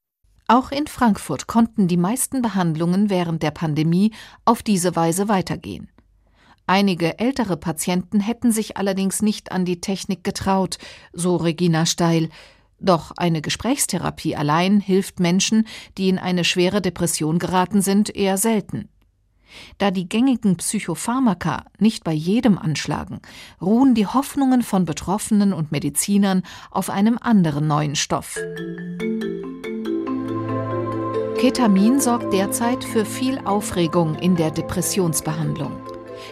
Auch 0.49 0.73
in 0.73 0.89
Frankfurt 0.89 1.47
konnten 1.47 1.87
die 1.87 1.97
meisten 1.97 2.43
Behandlungen 2.43 3.11
während 3.11 3.45
der 3.45 3.53
Pandemie 3.53 4.11
auf 4.45 4.65
diese 4.65 4.97
Weise 4.97 5.29
weitergehen. 5.29 5.89
Einige 6.67 7.21
ältere 7.21 7.57
Patienten 7.57 8.19
hätten 8.19 8.51
sich 8.51 8.77
allerdings 8.77 9.23
nicht 9.23 9.53
an 9.53 9.65
die 9.65 9.81
Technik 9.81 10.25
getraut, 10.25 10.79
so 11.13 11.37
Regina 11.37 11.87
Steil. 11.87 12.29
Doch 12.81 13.13
eine 13.17 13.41
Gesprächstherapie 13.41 14.35
allein 14.35 14.81
hilft 14.81 15.21
Menschen, 15.21 15.69
die 15.97 16.09
in 16.09 16.19
eine 16.19 16.43
schwere 16.43 16.83
Depression 16.83 17.39
geraten 17.39 17.83
sind, 17.83 18.13
eher 18.13 18.37
selten. 18.37 18.89
Da 19.79 19.91
die 19.91 20.09
gängigen 20.09 20.57
Psychopharmaka 20.57 21.65
nicht 21.79 22.05
bei 22.05 22.13
jedem 22.13 22.59
anschlagen, 22.59 23.21
ruhen 23.61 23.95
die 23.95 24.07
Hoffnungen 24.07 24.63
von 24.63 24.85
Betroffenen 24.85 25.53
und 25.53 25.73
Medizinern 25.73 26.43
auf 26.71 26.91
einem 26.91 27.19
anderen 27.21 27.67
neuen 27.67 27.97
Stoff. 27.97 28.39
Ketamin 31.39 31.99
sorgt 31.99 32.33
derzeit 32.33 32.85
für 32.85 33.05
viel 33.05 33.39
Aufregung 33.45 34.15
in 34.15 34.37
der 34.37 34.53
Depressionsbehandlung. 34.53 35.73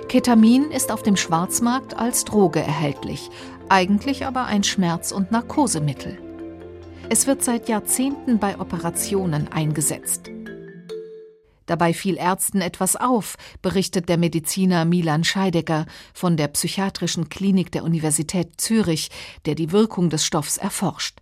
Ketamin 0.08 0.70
ist 0.70 0.92
auf 0.92 1.02
dem 1.02 1.16
Schwarzmarkt 1.16 1.96
als 1.96 2.24
Droge 2.24 2.60
erhältlich, 2.60 3.28
eigentlich 3.68 4.24
aber 4.24 4.44
ein 4.44 4.62
Schmerz- 4.62 5.10
und 5.10 5.32
Narkosemittel. 5.32 6.18
Es 7.08 7.26
wird 7.26 7.42
seit 7.42 7.68
Jahrzehnten 7.68 8.38
bei 8.38 8.60
Operationen 8.60 9.48
eingesetzt. 9.48 10.30
Dabei 11.66 11.94
fiel 11.94 12.16
Ärzten 12.16 12.60
etwas 12.60 12.96
auf, 12.96 13.36
berichtet 13.62 14.08
der 14.08 14.18
Mediziner 14.18 14.84
Milan 14.84 15.24
Scheidecker 15.24 15.86
von 16.12 16.36
der 16.36 16.48
Psychiatrischen 16.48 17.28
Klinik 17.28 17.70
der 17.72 17.84
Universität 17.84 18.60
Zürich, 18.60 19.10
der 19.46 19.54
die 19.54 19.72
Wirkung 19.72 20.10
des 20.10 20.24
Stoffs 20.24 20.56
erforscht. 20.56 21.20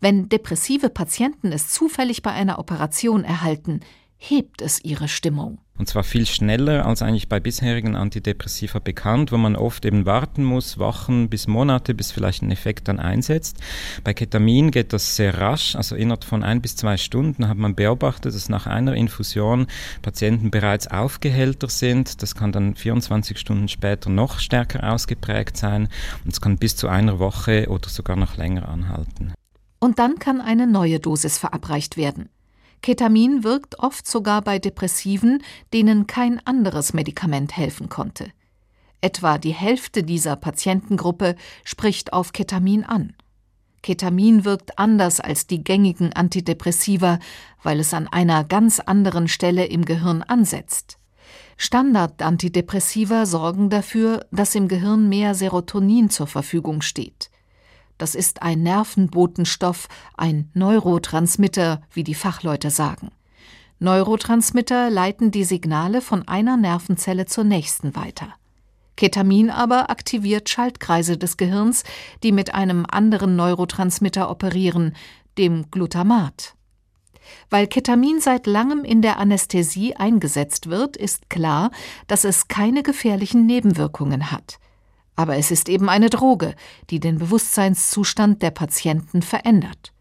Wenn 0.00 0.28
depressive 0.28 0.90
Patienten 0.90 1.52
es 1.52 1.68
zufällig 1.68 2.22
bei 2.22 2.32
einer 2.32 2.58
Operation 2.58 3.24
erhalten, 3.24 3.80
hebt 4.16 4.60
es 4.62 4.84
ihre 4.84 5.08
Stimmung. 5.08 5.61
Und 5.78 5.88
zwar 5.88 6.04
viel 6.04 6.26
schneller 6.26 6.86
als 6.86 7.02
eigentlich 7.02 7.28
bei 7.28 7.40
bisherigen 7.40 7.96
Antidepressiva 7.96 8.78
bekannt, 8.78 9.32
wo 9.32 9.38
man 9.38 9.56
oft 9.56 9.84
eben 9.84 10.04
warten 10.04 10.44
muss, 10.44 10.78
Wochen 10.78 11.28
bis 11.28 11.46
Monate, 11.46 11.94
bis 11.94 12.12
vielleicht 12.12 12.42
ein 12.42 12.50
Effekt 12.50 12.88
dann 12.88 13.00
einsetzt. 13.00 13.56
Bei 14.04 14.12
Ketamin 14.12 14.70
geht 14.70 14.92
das 14.92 15.16
sehr 15.16 15.38
rasch, 15.38 15.74
also 15.74 15.96
innerhalb 15.96 16.24
von 16.24 16.42
ein 16.42 16.60
bis 16.60 16.76
zwei 16.76 16.98
Stunden 16.98 17.48
hat 17.48 17.56
man 17.56 17.74
beobachtet, 17.74 18.34
dass 18.34 18.48
nach 18.48 18.66
einer 18.66 18.94
Infusion 18.94 19.66
Patienten 20.02 20.50
bereits 20.50 20.88
aufgehellter 20.88 21.68
sind. 21.68 22.22
Das 22.22 22.34
kann 22.34 22.52
dann 22.52 22.74
24 22.74 23.38
Stunden 23.38 23.68
später 23.68 24.10
noch 24.10 24.40
stärker 24.40 24.92
ausgeprägt 24.92 25.56
sein 25.56 25.88
und 26.24 26.32
es 26.32 26.40
kann 26.40 26.58
bis 26.58 26.76
zu 26.76 26.88
einer 26.88 27.18
Woche 27.18 27.66
oder 27.68 27.88
sogar 27.88 28.16
noch 28.16 28.36
länger 28.36 28.68
anhalten. 28.68 29.32
Und 29.80 29.98
dann 29.98 30.18
kann 30.18 30.40
eine 30.40 30.66
neue 30.66 31.00
Dosis 31.00 31.38
verabreicht 31.38 31.96
werden. 31.96 32.28
Ketamin 32.82 33.44
wirkt 33.44 33.78
oft 33.78 34.06
sogar 34.06 34.42
bei 34.42 34.58
Depressiven, 34.58 35.42
denen 35.72 36.06
kein 36.06 36.44
anderes 36.44 36.92
Medikament 36.92 37.56
helfen 37.56 37.88
konnte. 37.88 38.32
Etwa 39.00 39.38
die 39.38 39.52
Hälfte 39.52 40.02
dieser 40.02 40.36
Patientengruppe 40.36 41.36
spricht 41.64 42.12
auf 42.12 42.32
Ketamin 42.32 42.84
an. 42.84 43.14
Ketamin 43.82 44.44
wirkt 44.44 44.78
anders 44.78 45.18
als 45.18 45.48
die 45.48 45.64
gängigen 45.64 46.12
Antidepressiva, 46.12 47.18
weil 47.62 47.80
es 47.80 47.94
an 47.94 48.06
einer 48.06 48.44
ganz 48.44 48.78
anderen 48.78 49.26
Stelle 49.26 49.66
im 49.66 49.84
Gehirn 49.84 50.22
ansetzt. 50.22 50.98
Standard-Antidepressiva 51.56 53.26
sorgen 53.26 53.70
dafür, 53.70 54.26
dass 54.30 54.54
im 54.54 54.68
Gehirn 54.68 55.08
mehr 55.08 55.34
Serotonin 55.34 56.10
zur 56.10 56.28
Verfügung 56.28 56.80
steht. 56.82 57.31
Das 58.02 58.16
ist 58.16 58.42
ein 58.42 58.64
Nervenbotenstoff, 58.64 59.86
ein 60.16 60.50
Neurotransmitter, 60.54 61.82
wie 61.92 62.02
die 62.02 62.16
Fachleute 62.16 62.70
sagen. 62.70 63.12
Neurotransmitter 63.78 64.90
leiten 64.90 65.30
die 65.30 65.44
Signale 65.44 66.00
von 66.00 66.26
einer 66.26 66.56
Nervenzelle 66.56 67.26
zur 67.26 67.44
nächsten 67.44 67.94
weiter. 67.94 68.34
Ketamin 68.96 69.50
aber 69.50 69.88
aktiviert 69.88 70.48
Schaltkreise 70.48 71.16
des 71.16 71.36
Gehirns, 71.36 71.84
die 72.24 72.32
mit 72.32 72.52
einem 72.54 72.86
anderen 72.90 73.36
Neurotransmitter 73.36 74.28
operieren, 74.28 74.96
dem 75.38 75.70
Glutamat. 75.70 76.56
Weil 77.50 77.68
Ketamin 77.68 78.20
seit 78.20 78.48
langem 78.48 78.82
in 78.82 79.00
der 79.00 79.20
Anästhesie 79.20 79.94
eingesetzt 79.94 80.68
wird, 80.68 80.96
ist 80.96 81.30
klar, 81.30 81.70
dass 82.08 82.24
es 82.24 82.48
keine 82.48 82.82
gefährlichen 82.82 83.46
Nebenwirkungen 83.46 84.32
hat. 84.32 84.58
Aber 85.16 85.36
es 85.36 85.50
ist 85.50 85.68
eben 85.68 85.88
eine 85.88 86.10
Droge, 86.10 86.54
die 86.90 87.00
den 87.00 87.18
Bewusstseinszustand 87.18 88.42
der 88.42 88.50
Patienten 88.50 89.22
verändert. 89.22 89.92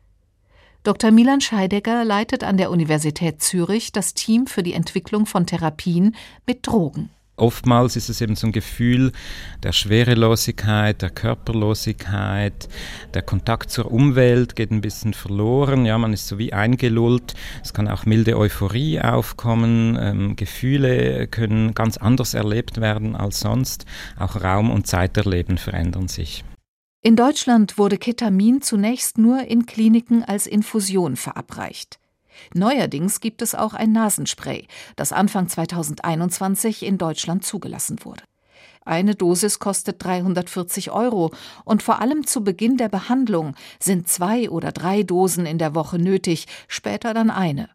Dr. 0.83 1.11
Milan 1.11 1.41
Scheidegger 1.41 2.03
leitet 2.03 2.43
an 2.43 2.57
der 2.57 2.71
Universität 2.71 3.41
Zürich 3.41 3.91
das 3.91 4.15
Team 4.15 4.47
für 4.47 4.63
die 4.63 4.73
Entwicklung 4.73 5.25
von 5.27 5.45
Therapien 5.45 6.15
mit 6.47 6.65
Drogen. 6.65 7.11
Oftmals 7.41 7.95
ist 7.95 8.07
es 8.09 8.21
eben 8.21 8.35
so 8.35 8.45
ein 8.45 8.51
Gefühl 8.51 9.11
der 9.63 9.71
Schwerelosigkeit, 9.71 11.01
der 11.01 11.09
Körperlosigkeit, 11.09 12.69
der 13.15 13.23
Kontakt 13.23 13.71
zur 13.71 13.91
Umwelt 13.91 14.55
geht 14.55 14.69
ein 14.69 14.81
bisschen 14.81 15.15
verloren, 15.15 15.85
ja, 15.85 15.97
man 15.97 16.13
ist 16.13 16.27
so 16.27 16.37
wie 16.37 16.53
eingelullt. 16.53 17.33
Es 17.63 17.73
kann 17.73 17.87
auch 17.87 18.05
milde 18.05 18.37
Euphorie 18.37 19.01
aufkommen, 19.01 19.97
ähm, 19.99 20.35
Gefühle 20.35 21.27
können 21.27 21.73
ganz 21.73 21.97
anders 21.97 22.35
erlebt 22.35 22.79
werden 22.79 23.15
als 23.15 23.39
sonst, 23.39 23.85
auch 24.19 24.35
Raum 24.35 24.69
und 24.69 24.85
Zeiterleben 24.85 25.57
verändern 25.57 26.07
sich. 26.07 26.43
In 27.01 27.15
Deutschland 27.15 27.79
wurde 27.79 27.97
Ketamin 27.97 28.61
zunächst 28.61 29.17
nur 29.17 29.47
in 29.47 29.65
Kliniken 29.65 30.23
als 30.23 30.45
Infusion 30.45 31.15
verabreicht. 31.15 32.00
Neuerdings 32.53 33.19
gibt 33.19 33.41
es 33.41 33.55
auch 33.55 33.73
ein 33.73 33.91
Nasenspray, 33.91 34.67
das 34.95 35.13
Anfang 35.13 35.47
2021 35.47 36.83
in 36.83 36.97
Deutschland 36.97 37.45
zugelassen 37.45 38.03
wurde. 38.03 38.23
Eine 38.83 39.15
Dosis 39.15 39.59
kostet 39.59 40.03
340 40.03 40.91
Euro 40.91 41.31
und 41.65 41.83
vor 41.83 42.01
allem 42.01 42.25
zu 42.25 42.43
Beginn 42.43 42.77
der 42.77 42.89
Behandlung 42.89 43.55
sind 43.79 44.07
zwei 44.07 44.49
oder 44.49 44.71
drei 44.71 45.03
Dosen 45.03 45.45
in 45.45 45.59
der 45.59 45.75
Woche 45.75 45.99
nötig, 45.99 46.47
später 46.67 47.13
dann 47.13 47.29
eine. 47.29 47.69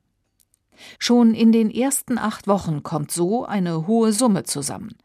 Schon 0.99 1.35
in 1.35 1.53
den 1.53 1.71
ersten 1.71 2.19
acht 2.19 2.49
Wochen 2.49 2.83
kommt 2.83 3.11
so 3.11 3.45
eine 3.45 3.87
hohe 3.87 4.13
Summe 4.13 4.45
zusammen. 4.45 4.97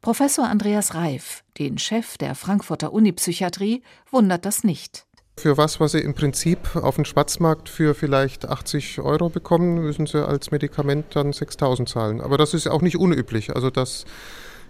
Professor 0.00 0.48
Andreas 0.48 0.94
Reif, 0.94 1.44
den 1.58 1.78
Chef 1.78 2.18
der 2.18 2.34
Frankfurter 2.34 2.92
Unipsychiatrie, 2.92 3.82
wundert 4.10 4.44
das 4.44 4.64
nicht. 4.64 5.06
Für 5.36 5.56
was, 5.56 5.80
was 5.80 5.92
Sie 5.92 5.98
im 5.98 6.14
Prinzip 6.14 6.76
auf 6.76 6.96
dem 6.96 7.04
Schwarzmarkt 7.04 7.68
für 7.68 7.94
vielleicht 7.94 8.48
80 8.48 9.00
Euro 9.00 9.28
bekommen, 9.28 9.82
müssen 9.82 10.06
Sie 10.06 10.24
als 10.24 10.50
Medikament 10.50 11.16
dann 11.16 11.32
6000 11.32 11.88
zahlen. 11.88 12.20
Aber 12.20 12.38
das 12.38 12.54
ist 12.54 12.68
auch 12.68 12.82
nicht 12.82 12.96
unüblich. 12.96 13.54
Also 13.54 13.70
das 13.70 14.04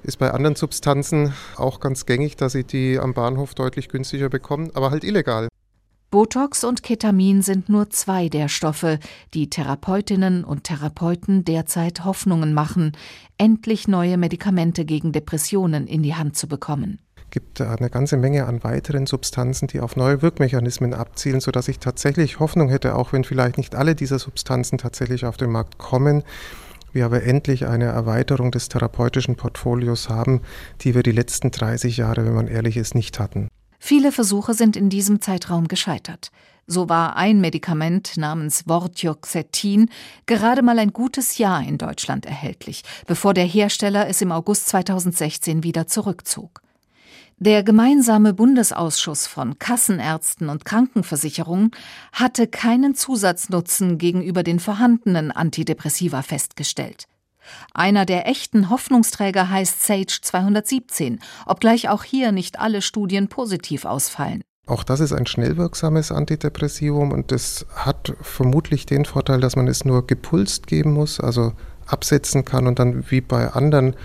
ist 0.02 0.18
bei 0.18 0.30
anderen 0.30 0.56
Substanzen 0.56 1.34
auch 1.56 1.80
ganz 1.80 2.06
gängig, 2.06 2.36
dass 2.36 2.52
Sie 2.52 2.64
die 2.64 2.98
am 2.98 3.12
Bahnhof 3.12 3.54
deutlich 3.54 3.88
günstiger 3.88 4.28
bekommen, 4.28 4.70
aber 4.74 4.90
halt 4.90 5.04
illegal. 5.04 5.48
Botox 6.10 6.62
und 6.62 6.82
Ketamin 6.82 7.42
sind 7.42 7.68
nur 7.68 7.90
zwei 7.90 8.28
der 8.28 8.48
Stoffe, 8.48 8.98
die 9.34 9.48
Therapeutinnen 9.48 10.44
und 10.44 10.64
Therapeuten 10.64 11.44
derzeit 11.44 12.04
Hoffnungen 12.04 12.52
machen, 12.52 12.92
endlich 13.38 13.88
neue 13.88 14.18
Medikamente 14.18 14.84
gegen 14.84 15.12
Depressionen 15.12 15.86
in 15.86 16.02
die 16.02 16.14
Hand 16.14 16.36
zu 16.36 16.48
bekommen 16.48 16.98
gibt 17.32 17.60
eine 17.60 17.90
ganze 17.90 18.16
Menge 18.16 18.46
an 18.46 18.62
weiteren 18.62 19.06
Substanzen, 19.06 19.66
die 19.66 19.80
auf 19.80 19.96
neue 19.96 20.22
Wirkmechanismen 20.22 20.94
abzielen, 20.94 21.40
sodass 21.40 21.66
ich 21.66 21.80
tatsächlich 21.80 22.38
Hoffnung 22.38 22.68
hätte, 22.68 22.94
auch 22.94 23.12
wenn 23.12 23.24
vielleicht 23.24 23.56
nicht 23.56 23.74
alle 23.74 23.96
dieser 23.96 24.20
Substanzen 24.20 24.78
tatsächlich 24.78 25.24
auf 25.24 25.36
den 25.36 25.50
Markt 25.50 25.78
kommen, 25.78 26.22
wir 26.92 27.06
aber 27.06 27.22
endlich 27.22 27.66
eine 27.66 27.86
Erweiterung 27.86 28.52
des 28.52 28.68
therapeutischen 28.68 29.36
Portfolios 29.36 30.10
haben, 30.10 30.42
die 30.82 30.94
wir 30.94 31.02
die 31.02 31.10
letzten 31.10 31.50
30 31.50 31.96
Jahre, 31.96 32.24
wenn 32.26 32.34
man 32.34 32.48
ehrlich 32.48 32.76
ist, 32.76 32.94
nicht 32.94 33.18
hatten. 33.18 33.48
Viele 33.78 34.12
Versuche 34.12 34.54
sind 34.54 34.76
in 34.76 34.90
diesem 34.90 35.22
Zeitraum 35.22 35.68
gescheitert. 35.68 36.30
So 36.66 36.88
war 36.88 37.16
ein 37.16 37.40
Medikament 37.40 38.16
namens 38.18 38.64
Vortioxetin 38.68 39.88
gerade 40.26 40.62
mal 40.62 40.78
ein 40.78 40.92
gutes 40.92 41.38
Jahr 41.38 41.62
in 41.62 41.78
Deutschland 41.78 42.26
erhältlich, 42.26 42.82
bevor 43.06 43.34
der 43.34 43.46
Hersteller 43.46 44.06
es 44.06 44.20
im 44.20 44.30
August 44.30 44.68
2016 44.68 45.64
wieder 45.64 45.86
zurückzog. 45.86 46.62
Der 47.38 47.62
gemeinsame 47.62 48.34
Bundesausschuss 48.34 49.26
von 49.26 49.58
Kassenärzten 49.58 50.48
und 50.48 50.64
Krankenversicherungen 50.64 51.72
hatte 52.12 52.46
keinen 52.46 52.94
Zusatznutzen 52.94 53.98
gegenüber 53.98 54.42
den 54.42 54.60
vorhandenen 54.60 55.32
Antidepressiva 55.32 56.22
festgestellt. 56.22 57.06
Einer 57.74 58.06
der 58.06 58.28
echten 58.28 58.70
Hoffnungsträger 58.70 59.50
heißt 59.50 59.84
Sage 59.84 60.20
217, 60.20 61.18
obgleich 61.46 61.88
auch 61.88 62.04
hier 62.04 62.32
nicht 62.32 62.60
alle 62.60 62.82
Studien 62.82 63.28
positiv 63.28 63.84
ausfallen. 63.84 64.42
Auch 64.66 64.84
das 64.84 65.00
ist 65.00 65.12
ein 65.12 65.26
schnell 65.26 65.56
wirksames 65.56 66.12
Antidepressivum 66.12 67.10
und 67.10 67.32
es 67.32 67.66
hat 67.74 68.14
vermutlich 68.20 68.86
den 68.86 69.04
Vorteil, 69.04 69.40
dass 69.40 69.56
man 69.56 69.66
es 69.66 69.84
nur 69.84 70.06
gepulst 70.06 70.68
geben 70.68 70.92
muss, 70.92 71.18
also 71.18 71.52
absetzen 71.86 72.44
kann 72.44 72.68
und 72.68 72.78
dann 72.78 73.10
wie 73.10 73.20
bei 73.20 73.48
anderen 73.48 73.96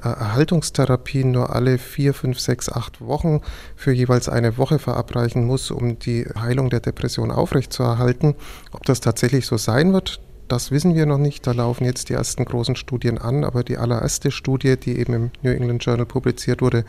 Erhaltungstherapien 0.00 1.30
nur 1.30 1.54
alle 1.54 1.78
vier, 1.78 2.14
fünf, 2.14 2.40
sechs, 2.40 2.68
acht 2.68 3.00
Wochen 3.00 3.40
für 3.76 3.92
jeweils 3.92 4.28
eine 4.28 4.56
Woche 4.56 4.78
verabreichen 4.78 5.44
muss, 5.44 5.70
um 5.70 5.98
die 5.98 6.26
Heilung 6.38 6.70
der 6.70 6.80
Depression 6.80 7.30
aufrechtzuerhalten. 7.30 8.34
Ob 8.72 8.84
das 8.84 9.00
tatsächlich 9.00 9.46
so 9.46 9.56
sein 9.56 9.92
wird, 9.92 10.20
das 10.48 10.70
wissen 10.72 10.94
wir 10.94 11.06
noch 11.06 11.18
nicht. 11.18 11.46
Da 11.46 11.52
laufen 11.52 11.84
jetzt 11.84 12.08
die 12.08 12.14
ersten 12.14 12.44
großen 12.44 12.74
Studien 12.74 13.18
an, 13.18 13.44
aber 13.44 13.62
die 13.62 13.78
allererste 13.78 14.30
Studie, 14.30 14.76
die 14.76 14.98
eben 14.98 15.14
im 15.14 15.30
New 15.42 15.52
England 15.52 15.84
Journal 15.84 16.06
publiziert 16.06 16.60
wurde, 16.60 16.84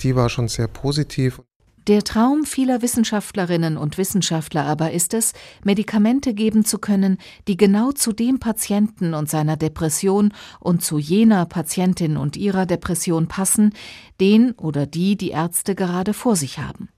die 0.00 0.16
war 0.16 0.30
schon 0.30 0.48
sehr 0.48 0.68
positiv. 0.68 1.42
Der 1.86 2.02
Traum 2.02 2.46
vieler 2.46 2.80
Wissenschaftlerinnen 2.80 3.76
und 3.76 3.98
Wissenschaftler 3.98 4.64
aber 4.64 4.92
ist 4.92 5.12
es, 5.12 5.34
Medikamente 5.64 6.32
geben 6.32 6.64
zu 6.64 6.78
können, 6.78 7.18
die 7.46 7.58
genau 7.58 7.92
zu 7.92 8.14
dem 8.14 8.40
Patienten 8.40 9.12
und 9.12 9.28
seiner 9.28 9.58
Depression 9.58 10.32
und 10.60 10.82
zu 10.82 10.98
jener 10.98 11.44
Patientin 11.44 12.16
und 12.16 12.38
ihrer 12.38 12.64
Depression 12.64 13.28
passen, 13.28 13.74
den 14.18 14.52
oder 14.52 14.86
die 14.86 15.18
die 15.18 15.28
Ärzte 15.28 15.74
gerade 15.74 16.14
vor 16.14 16.36
sich 16.36 16.58
haben. 16.58 16.88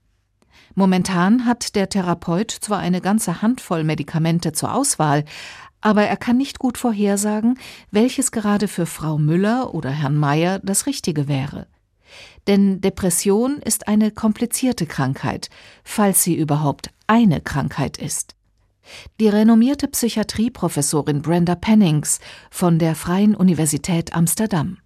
Momentan 0.73 1.45
hat 1.45 1.75
der 1.75 1.89
Therapeut 1.89 2.51
zwar 2.51 2.79
eine 2.79 3.01
ganze 3.01 3.41
Handvoll 3.41 3.83
Medikamente 3.83 4.53
zur 4.53 4.73
Auswahl, 4.73 5.25
aber 5.81 6.03
er 6.03 6.15
kann 6.15 6.37
nicht 6.37 6.59
gut 6.59 6.77
vorhersagen, 6.77 7.59
welches 7.91 8.31
gerade 8.31 8.69
für 8.69 8.85
Frau 8.85 9.17
Müller 9.17 9.73
oder 9.73 9.89
Herrn 9.89 10.15
Meyer 10.15 10.59
das 10.59 10.85
Richtige 10.85 11.27
wäre. 11.27 11.67
Denn 12.47 12.79
Depression 12.81 13.57
ist 13.57 13.87
eine 13.87 14.11
komplizierte 14.11 14.85
Krankheit, 14.85 15.49
falls 15.83 16.23
sie 16.23 16.35
überhaupt 16.35 16.91
eine 17.05 17.41
Krankheit 17.41 17.97
ist. 17.97 18.35
Die 19.19 19.27
renommierte 19.27 19.87
Psychiatrieprofessorin 19.87 21.21
Brenda 21.21 21.55
Pennings 21.55 22.19
von 22.49 22.79
der 22.79 22.95
Freien 22.95 23.35
Universität 23.35 24.13
Amsterdam. 24.13 24.77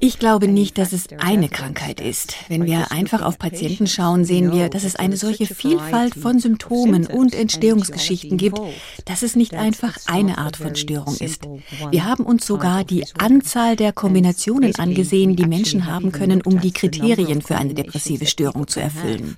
Ich 0.00 0.18
glaube 0.18 0.48
nicht, 0.48 0.78
dass 0.78 0.92
es 0.92 1.08
eine 1.18 1.48
Krankheit 1.48 2.00
ist. 2.00 2.34
Wenn 2.48 2.64
wir 2.64 2.92
einfach 2.92 3.22
auf 3.22 3.38
Patienten 3.38 3.86
schauen, 3.86 4.24
sehen 4.24 4.52
wir, 4.52 4.68
dass 4.68 4.84
es 4.84 4.96
eine 4.96 5.16
solche 5.16 5.46
Vielfalt 5.46 6.14
von 6.14 6.38
Symptomen 6.38 7.06
und 7.06 7.34
Entstehungsgeschichten 7.34 8.38
gibt, 8.38 8.58
dass 9.04 9.22
es 9.22 9.36
nicht 9.36 9.54
einfach 9.54 9.96
eine 10.06 10.38
Art 10.38 10.56
von 10.56 10.76
Störung 10.76 11.16
ist. 11.16 11.46
Wir 11.90 12.04
haben 12.04 12.24
uns 12.24 12.46
sogar 12.46 12.84
die 12.84 13.04
Anzahl 13.18 13.76
der 13.76 13.92
Kombinationen 13.92 14.74
angesehen, 14.76 15.36
die 15.36 15.46
Menschen 15.46 15.86
haben 15.86 16.12
können, 16.12 16.40
um 16.40 16.60
die 16.60 16.72
Kriterien 16.72 17.42
für 17.42 17.56
eine 17.56 17.74
depressive 17.74 18.26
Störung 18.26 18.66
zu 18.66 18.80
erfüllen. 18.80 19.36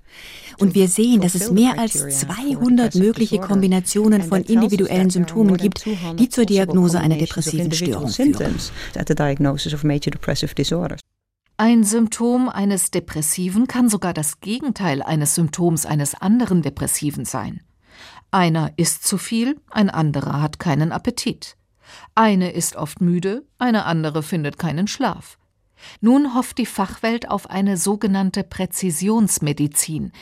Und 0.60 0.74
wir 0.74 0.88
sehen, 0.88 1.20
dass 1.20 1.34
es 1.34 1.50
mehr 1.50 1.78
als 1.78 2.20
200 2.20 2.94
mögliche 2.94 3.38
Kombinationen 3.38 4.22
von 4.22 4.42
individuellen 4.42 5.10
Symptomen 5.10 5.56
gibt, 5.56 5.86
die 6.18 6.28
zur 6.28 6.44
Diagnose 6.44 7.00
einer 7.00 7.16
depressiven 7.16 7.72
Störung 7.72 8.08
führen. 8.08 8.54
Ein 11.56 11.84
Symptom 11.84 12.48
eines 12.48 12.90
Depressiven 12.90 13.66
kann 13.66 13.88
sogar 13.90 14.14
das 14.14 14.40
Gegenteil 14.40 15.02
eines 15.02 15.34
Symptoms 15.34 15.84
eines 15.84 16.14
anderen 16.14 16.62
Depressiven 16.62 17.26
sein. 17.26 17.60
Einer 18.30 18.72
isst 18.76 19.06
zu 19.06 19.18
viel, 19.18 19.56
ein 19.70 19.90
anderer 19.90 20.40
hat 20.40 20.58
keinen 20.58 20.92
Appetit. 20.92 21.56
Eine 22.14 22.52
ist 22.52 22.76
oft 22.76 23.00
müde, 23.00 23.44
eine 23.58 23.84
andere 23.84 24.22
findet 24.22 24.58
keinen 24.58 24.86
Schlaf. 24.86 25.36
Nun 26.00 26.34
hofft 26.34 26.58
die 26.58 26.66
Fachwelt 26.66 27.28
auf 27.28 27.50
eine 27.50 27.76
sogenannte 27.76 28.44
Präzisionsmedizin, 28.44 30.12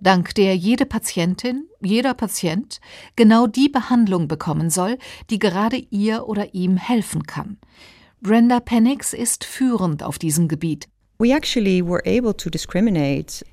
dank 0.00 0.34
der 0.34 0.56
jede 0.56 0.86
Patientin, 0.86 1.68
jeder 1.80 2.14
Patient 2.14 2.80
genau 3.16 3.46
die 3.46 3.68
Behandlung 3.68 4.28
bekommen 4.28 4.70
soll, 4.70 4.98
die 5.30 5.38
gerade 5.38 5.76
ihr 5.76 6.26
oder 6.26 6.54
ihm 6.54 6.76
helfen 6.76 7.24
kann. 7.24 7.58
Brenda 8.20 8.60
Pennix 8.60 9.12
ist 9.12 9.44
führend 9.44 10.02
auf 10.02 10.18
diesem 10.18 10.48
Gebiet. 10.48 10.88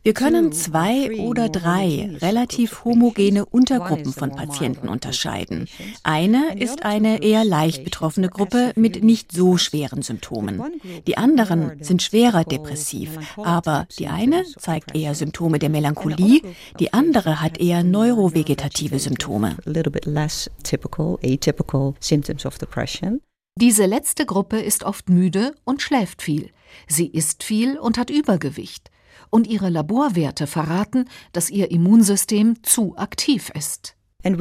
Wir 0.04 0.14
können 0.14 0.52
zwei 0.52 1.20
oder 1.20 1.50
drei 1.50 2.16
relativ 2.22 2.86
homogene 2.86 3.44
Untergruppen 3.44 4.14
von 4.14 4.30
Patienten 4.30 4.88
unterscheiden. 4.88 5.68
Eine 6.04 6.60
ist 6.60 6.86
eine 6.86 7.24
eher 7.24 7.44
leicht 7.44 7.84
betroffene 7.84 8.30
Gruppe 8.30 8.72
mit 8.76 9.04
nicht 9.04 9.32
so 9.32 9.58
schweren 9.58 10.04
Symptomen. 10.04 10.62
Die 11.08 11.18
anderen 11.18 11.84
sind 11.84 12.04
schwerer 12.04 12.44
depressiv, 12.44 13.18
aber 13.36 13.88
die 13.98 14.10
eine 14.10 14.44
zeigt 14.60 14.94
eher 14.94 15.16
Symptome 15.16 15.58
der 15.58 15.70
Melancholie, 15.70 16.42
die 16.80 16.94
andere 16.94 17.42
hat 17.42 17.60
eher 17.60 17.84
neurovegetative 17.84 19.00
Symptome. 19.00 19.58
Diese 23.58 23.86
letzte 23.86 24.26
Gruppe 24.26 24.60
ist 24.60 24.84
oft 24.84 25.08
müde 25.08 25.56
und 25.64 25.82
schläft 25.82 26.22
viel. 26.22 26.50
Sie 26.90 27.08
isst 27.08 27.42
viel 27.42 27.80
und 27.80 27.98
hat 27.98 28.10
Übergewicht. 28.10 28.92
Und 29.30 29.48
ihre 29.48 29.70
Laborwerte 29.70 30.46
verraten, 30.46 31.06
dass 31.32 31.50
ihr 31.50 31.72
Immunsystem 31.72 32.62
zu 32.64 32.98
aktiv 32.98 33.54
ist. 33.56 33.96
Wir 34.24 34.36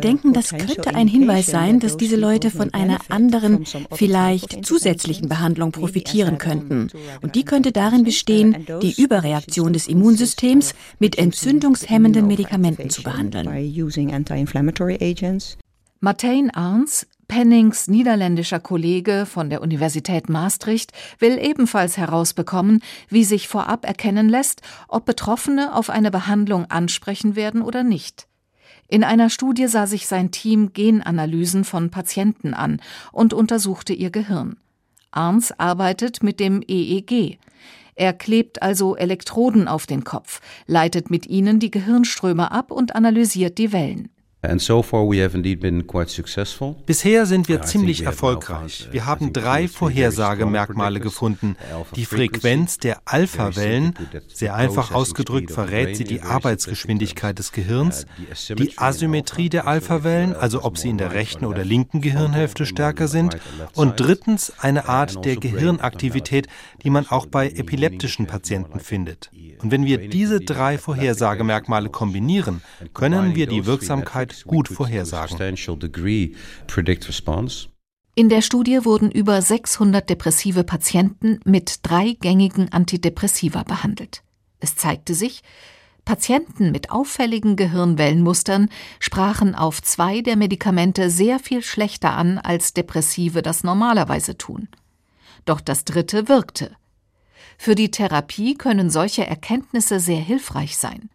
denken, 0.00 0.32
das 0.32 0.50
könnte 0.50 0.94
ein 0.94 1.08
Hinweis 1.08 1.46
sein, 1.46 1.80
dass 1.80 1.96
diese 1.96 2.16
Leute 2.16 2.52
von 2.52 2.72
einer 2.72 2.98
anderen, 3.08 3.64
vielleicht 3.90 4.64
zusätzlichen 4.64 5.28
Behandlung 5.28 5.72
profitieren 5.72 6.38
könnten. 6.38 6.86
Und 7.20 7.34
die 7.34 7.44
könnte 7.44 7.72
darin 7.72 8.04
bestehen, 8.04 8.64
die 8.80 9.02
Überreaktion 9.02 9.72
des 9.72 9.88
Immunsystems 9.88 10.72
mit 11.00 11.18
entzündungshemmenden 11.18 12.28
Medikamenten 12.28 12.90
zu 12.90 13.02
behandeln. 13.02 13.48
Martijn 16.04 16.50
Arns, 16.50 17.06
Pennings 17.28 17.86
niederländischer 17.86 18.58
Kollege 18.58 19.24
von 19.24 19.50
der 19.50 19.62
Universität 19.62 20.28
Maastricht 20.28 20.90
will 21.20 21.38
ebenfalls 21.38 21.96
herausbekommen, 21.96 22.82
wie 23.08 23.22
sich 23.22 23.46
vorab 23.46 23.86
erkennen 23.86 24.28
lässt, 24.28 24.62
ob 24.88 25.04
Betroffene 25.04 25.72
auf 25.76 25.90
eine 25.90 26.10
Behandlung 26.10 26.68
ansprechen 26.68 27.36
werden 27.36 27.62
oder 27.62 27.84
nicht. 27.84 28.26
In 28.88 29.04
einer 29.04 29.30
Studie 29.30 29.68
sah 29.68 29.86
sich 29.86 30.08
sein 30.08 30.32
Team 30.32 30.72
Genanalysen 30.72 31.62
von 31.62 31.90
Patienten 31.90 32.52
an 32.52 32.80
und 33.12 33.32
untersuchte 33.32 33.92
ihr 33.92 34.10
Gehirn. 34.10 34.56
Arns 35.12 35.56
arbeitet 35.56 36.24
mit 36.24 36.40
dem 36.40 36.62
EEG. 36.66 37.38
Er 37.94 38.12
klebt 38.12 38.60
also 38.60 38.96
Elektroden 38.96 39.68
auf 39.68 39.86
den 39.86 40.02
Kopf, 40.02 40.40
leitet 40.66 41.10
mit 41.10 41.28
ihnen 41.28 41.60
die 41.60 41.70
Gehirnströme 41.70 42.50
ab 42.50 42.72
und 42.72 42.96
analysiert 42.96 43.56
die 43.58 43.72
Wellen. 43.72 44.08
Bisher 46.86 47.26
sind 47.26 47.48
wir 47.48 47.62
ziemlich 47.62 48.02
erfolgreich. 48.02 48.88
Wir 48.90 49.06
haben 49.06 49.32
drei 49.32 49.68
Vorhersagemerkmale 49.68 50.98
gefunden. 50.98 51.54
Die 51.94 52.04
Frequenz 52.04 52.78
der 52.78 53.02
Alpha-Wellen, 53.04 53.94
sehr 54.26 54.56
einfach 54.56 54.90
ausgedrückt 54.90 55.52
verrät 55.52 55.96
sie 55.96 56.02
die 56.02 56.22
Arbeitsgeschwindigkeit 56.22 57.38
des 57.38 57.52
Gehirns, 57.52 58.04
uh, 58.50 58.54
die 58.56 58.76
Asymmetrie 58.78 59.48
der 59.48 59.68
Alpha-Wellen, 59.68 60.34
also 60.34 60.64
ob 60.64 60.76
sie 60.76 60.90
in 60.90 60.98
der 60.98 61.12
rechten 61.12 61.44
oder 61.44 61.64
linken 61.64 62.00
Gehirnhälfte 62.00 62.66
stärker 62.66 63.06
sind, 63.06 63.36
und 63.74 64.00
drittens 64.00 64.52
eine 64.58 64.88
Art 64.88 65.24
der 65.24 65.36
also 65.36 65.40
Gehirnaktivität, 65.40 66.48
die 66.82 66.90
man 66.90 67.06
auch 67.06 67.26
bei 67.26 67.48
epileptischen 67.48 68.26
Patienten 68.26 68.80
findet. 68.80 69.30
Und 69.62 69.70
wenn 69.70 69.86
wir 69.86 70.08
diese 70.08 70.40
drei 70.40 70.78
Vorhersagemerkmale 70.78 71.90
kombinieren, 71.90 72.60
können 72.92 73.36
wir 73.36 73.46
die 73.46 73.66
Wirksamkeit 73.66 74.31
gut 74.44 74.68
vorhersagen. 74.68 75.38
In 78.14 78.28
der 78.28 78.42
Studie 78.42 78.84
wurden 78.84 79.10
über 79.10 79.40
600 79.40 80.08
depressive 80.08 80.64
Patienten 80.64 81.40
mit 81.44 81.80
drei 81.82 82.16
gängigen 82.20 82.70
Antidepressiva 82.70 83.62
behandelt. 83.62 84.22
Es 84.60 84.76
zeigte 84.76 85.14
sich, 85.14 85.42
Patienten 86.04 86.72
mit 86.72 86.90
auffälligen 86.90 87.56
Gehirnwellenmustern 87.56 88.68
sprachen 88.98 89.54
auf 89.54 89.80
zwei 89.82 90.20
der 90.20 90.36
Medikamente 90.36 91.10
sehr 91.10 91.38
viel 91.38 91.62
schlechter 91.62 92.12
an, 92.12 92.38
als 92.38 92.74
Depressive 92.74 93.40
das 93.40 93.62
normalerweise 93.62 94.36
tun. 94.36 94.68
Doch 95.44 95.60
das 95.60 95.84
dritte 95.84 96.28
wirkte. 96.28 96.76
Für 97.56 97.74
die 97.74 97.90
Therapie 97.90 98.54
können 98.54 98.90
solche 98.90 99.26
Erkenntnisse 99.26 100.00
sehr 100.00 100.20
hilfreich 100.20 100.76
sein. 100.76 101.08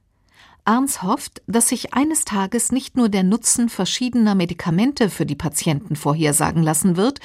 Arns 0.67 1.01
hofft, 1.01 1.41
dass 1.47 1.69
sich 1.69 1.93
eines 1.93 2.25
Tages 2.25 2.71
nicht 2.71 2.97
nur 2.97 3.09
der 3.09 3.23
Nutzen 3.23 3.69
verschiedener 3.69 4.35
Medikamente 4.35 5.09
für 5.09 5.25
die 5.25 5.35
Patienten 5.35 5.95
vorhersagen 5.95 6.61
lassen 6.61 6.97
wird, 6.97 7.19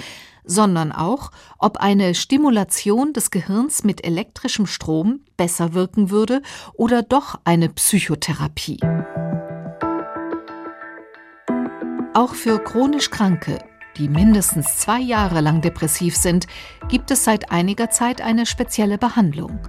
sondern 0.45 0.93
auch, 0.93 1.31
ob 1.59 1.77
eine 1.77 2.15
Stimulation 2.15 3.13
des 3.13 3.31
Gehirns 3.31 3.85
mit 3.85 4.05
elektrischem 4.05 4.67
Strom 4.67 5.21
besser 5.37 5.75
wirken 5.75 6.11
würde 6.11 6.43
oder 6.75 7.03
doch 7.03 7.41
eine 7.45 7.69
Psychotherapie. 7.69 8.81
Auch 12.15 12.35
für 12.35 12.63
chronisch 12.63 13.11
Kranke 13.11 13.59
die 13.99 14.09
mindestens 14.09 14.79
zwei 14.79 15.01
Jahre 15.01 15.41
lang 15.41 15.61
depressiv 15.61 16.17
sind, 16.17 16.47
gibt 16.89 17.11
es 17.11 17.25
seit 17.25 17.51
einiger 17.51 17.91
Zeit 17.91 18.21
eine 18.23 18.47
spezielle 18.47 18.99
Behandlung. 18.99 19.61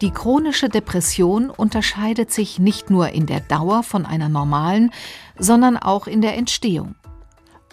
Die 0.00 0.12
chronische 0.12 0.68
Depression 0.68 1.50
unterscheidet 1.50 2.30
sich 2.30 2.60
nicht 2.60 2.88
nur 2.88 3.08
in 3.08 3.26
der 3.26 3.40
Dauer 3.40 3.82
von 3.82 4.06
einer 4.06 4.28
normalen, 4.28 4.92
sondern 5.36 5.76
auch 5.76 6.06
in 6.06 6.20
der 6.20 6.36
Entstehung. 6.36 6.94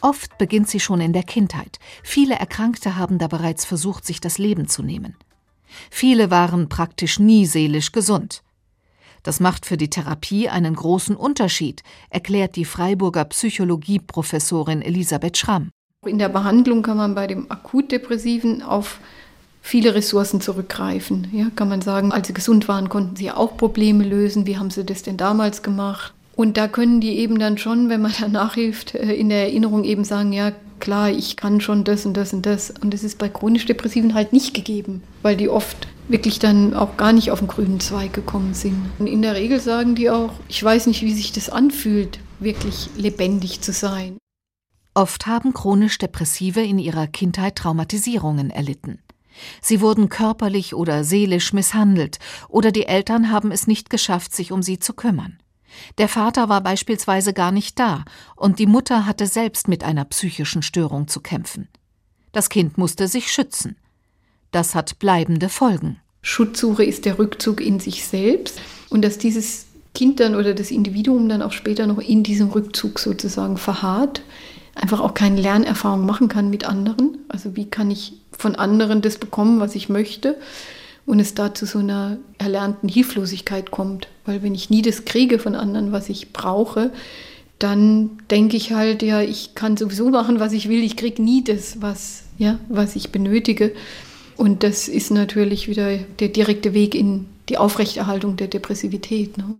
Oft 0.01 0.37
beginnt 0.39 0.67
sie 0.67 0.79
schon 0.79 1.01
in 1.01 1.13
der 1.13 1.21
Kindheit. 1.23 1.77
Viele 2.03 2.35
Erkrankte 2.35 2.95
haben 2.95 3.19
da 3.19 3.27
bereits 3.27 3.63
versucht, 3.63 4.05
sich 4.05 4.21
das 4.21 4.39
Leben 4.39 4.67
zu 4.67 4.81
nehmen. 4.81 5.15
Viele 5.91 6.31
waren 6.31 6.67
praktisch 6.67 7.19
nie 7.19 7.45
seelisch 7.45 7.91
gesund. 7.91 8.41
Das 9.21 9.39
macht 9.39 9.65
für 9.65 9.77
die 9.77 9.89
Therapie 9.89 10.49
einen 10.49 10.75
großen 10.75 11.15
Unterschied, 11.15 11.83
erklärt 12.09 12.55
die 12.55 12.65
Freiburger 12.65 13.25
Psychologieprofessorin 13.25 14.81
Elisabeth 14.81 15.37
Schramm. 15.37 15.69
In 16.05 16.19
der 16.19 16.29
Behandlung 16.29 16.81
kann 16.83 16.97
man 16.97 17.15
bei 17.15 17.25
dem 17.25 17.51
Akutdepressiven 17.51 18.61
auf 18.61 18.99
viele 19.65 19.95
Ressourcen 19.95 20.41
zurückgreifen. 20.41 21.27
Ja, 21.31 21.47
kann 21.55 21.67
man 21.67 21.81
sagen, 21.81 22.11
als 22.11 22.27
sie 22.27 22.35
gesund 22.35 22.67
waren, 22.67 22.87
konnten 22.87 23.15
sie 23.15 23.31
auch 23.31 23.57
Probleme 23.57 24.03
lösen. 24.03 24.45
Wie 24.45 24.59
haben 24.59 24.69
sie 24.69 24.85
das 24.85 25.01
denn 25.01 25.17
damals 25.17 25.63
gemacht? 25.63 26.13
Und 26.35 26.55
da 26.57 26.67
können 26.67 27.01
die 27.01 27.17
eben 27.17 27.39
dann 27.39 27.57
schon, 27.57 27.89
wenn 27.89 28.01
man 28.01 28.13
da 28.21 28.27
nachhilft, 28.27 28.93
äh, 28.93 29.15
in 29.15 29.29
der 29.29 29.39
Erinnerung 29.39 29.83
eben 29.83 30.03
sagen, 30.03 30.31
ja 30.33 30.51
klar, 30.79 31.09
ich 31.09 31.35
kann 31.35 31.61
schon 31.61 31.83
das 31.83 32.05
und 32.05 32.15
das 32.15 32.31
und 32.31 32.45
das. 32.45 32.69
Und 32.69 32.93
das 32.93 33.03
ist 33.03 33.17
bei 33.17 33.27
chronisch 33.27 33.65
Depressiven 33.65 34.13
halt 34.13 34.33
nicht 34.33 34.53
gegeben, 34.53 35.01
weil 35.23 35.35
die 35.35 35.49
oft 35.49 35.87
wirklich 36.09 36.37
dann 36.37 36.75
auch 36.75 36.95
gar 36.95 37.11
nicht 37.11 37.31
auf 37.31 37.39
den 37.39 37.47
grünen 37.47 37.79
Zweig 37.79 38.13
gekommen 38.13 38.53
sind. 38.53 38.91
Und 38.99 39.07
in 39.07 39.23
der 39.23 39.33
Regel 39.33 39.59
sagen 39.59 39.95
die 39.95 40.11
auch, 40.11 40.33
ich 40.47 40.63
weiß 40.63 40.85
nicht, 40.85 41.01
wie 41.01 41.13
sich 41.13 41.31
das 41.31 41.49
anfühlt, 41.49 42.19
wirklich 42.39 42.91
lebendig 42.97 43.61
zu 43.61 43.71
sein. 43.71 44.17
Oft 44.93 45.25
haben 45.25 45.53
chronisch 45.53 45.97
Depressive 45.97 46.61
in 46.61 46.77
ihrer 46.77 47.07
Kindheit 47.07 47.55
Traumatisierungen 47.55 48.51
erlitten. 48.51 48.99
Sie 49.61 49.81
wurden 49.81 50.09
körperlich 50.09 50.73
oder 50.73 51.03
seelisch 51.03 51.53
misshandelt, 51.53 52.19
oder 52.49 52.71
die 52.71 52.85
Eltern 52.85 53.31
haben 53.31 53.51
es 53.51 53.67
nicht 53.67 53.89
geschafft, 53.89 54.35
sich 54.35 54.51
um 54.51 54.61
sie 54.63 54.79
zu 54.79 54.93
kümmern. 54.93 55.39
Der 55.97 56.07
Vater 56.07 56.49
war 56.49 56.61
beispielsweise 56.61 57.33
gar 57.33 57.51
nicht 57.51 57.79
da, 57.79 58.05
und 58.35 58.59
die 58.59 58.65
Mutter 58.65 59.05
hatte 59.05 59.27
selbst 59.27 59.67
mit 59.67 59.83
einer 59.83 60.05
psychischen 60.05 60.61
Störung 60.61 61.07
zu 61.07 61.19
kämpfen. 61.19 61.67
Das 62.31 62.49
Kind 62.49 62.77
musste 62.77 63.07
sich 63.07 63.31
schützen. 63.31 63.77
Das 64.51 64.75
hat 64.75 64.99
bleibende 64.99 65.49
Folgen. 65.49 65.99
Schutzsuche 66.21 66.83
ist 66.83 67.05
der 67.05 67.19
Rückzug 67.19 67.61
in 67.61 67.79
sich 67.79 68.05
selbst 68.05 68.59
und 68.89 69.03
dass 69.03 69.17
dieses 69.17 69.67
Kind 69.93 70.19
dann 70.19 70.35
oder 70.35 70.53
das 70.53 70.71
Individuum 70.71 71.29
dann 71.29 71.41
auch 71.41 71.51
später 71.51 71.87
noch 71.87 71.99
in 71.99 72.23
diesem 72.23 72.49
Rückzug 72.49 72.99
sozusagen 72.99 73.57
verharrt, 73.57 74.21
einfach 74.73 74.99
auch 74.99 75.13
keine 75.13 75.39
Lernerfahrung 75.39 76.05
machen 76.05 76.27
kann 76.27 76.49
mit 76.49 76.65
anderen. 76.65 77.19
Also 77.29 77.55
wie 77.55 77.69
kann 77.69 77.91
ich 77.91 78.13
von 78.37 78.55
anderen 78.55 79.01
das 79.01 79.17
bekommen, 79.17 79.59
was 79.59 79.75
ich 79.75 79.89
möchte? 79.89 80.37
Und 81.05 81.19
es 81.19 81.35
da 81.35 81.53
zu 81.53 81.65
so 81.65 81.79
einer 81.79 82.17
erlernten 82.37 82.89
Hilflosigkeit 82.89 83.71
kommt. 83.71 84.07
Weil 84.25 84.41
wenn 84.41 84.55
ich 84.55 84.69
nie 84.69 84.81
das 84.81 85.05
kriege 85.05 85.37
von 85.37 85.55
anderen, 85.55 85.91
was 85.91 86.09
ich 86.09 86.33
brauche, 86.33 86.91
dann 87.59 88.17
denke 88.29 88.57
ich 88.57 88.73
halt, 88.73 89.03
ja, 89.03 89.21
ich 89.21 89.55
kann 89.55 89.77
sowieso 89.77 90.09
machen, 90.09 90.39
was 90.39 90.53
ich 90.53 90.67
will, 90.67 90.83
ich 90.83 90.97
kriege 90.97 91.21
nie 91.21 91.43
das, 91.43 91.81
was, 91.81 92.23
ja, 92.37 92.59
was 92.69 92.95
ich 92.95 93.11
benötige. 93.11 93.73
Und 94.35 94.63
das 94.63 94.87
ist 94.87 95.11
natürlich 95.11 95.67
wieder 95.67 95.97
der 95.97 96.29
direkte 96.29 96.73
Weg 96.73 96.95
in 96.95 97.27
die 97.49 97.57
Aufrechterhaltung 97.57 98.35
der 98.35 98.47
Depressivität. 98.47 99.37
Ne? 99.37 99.57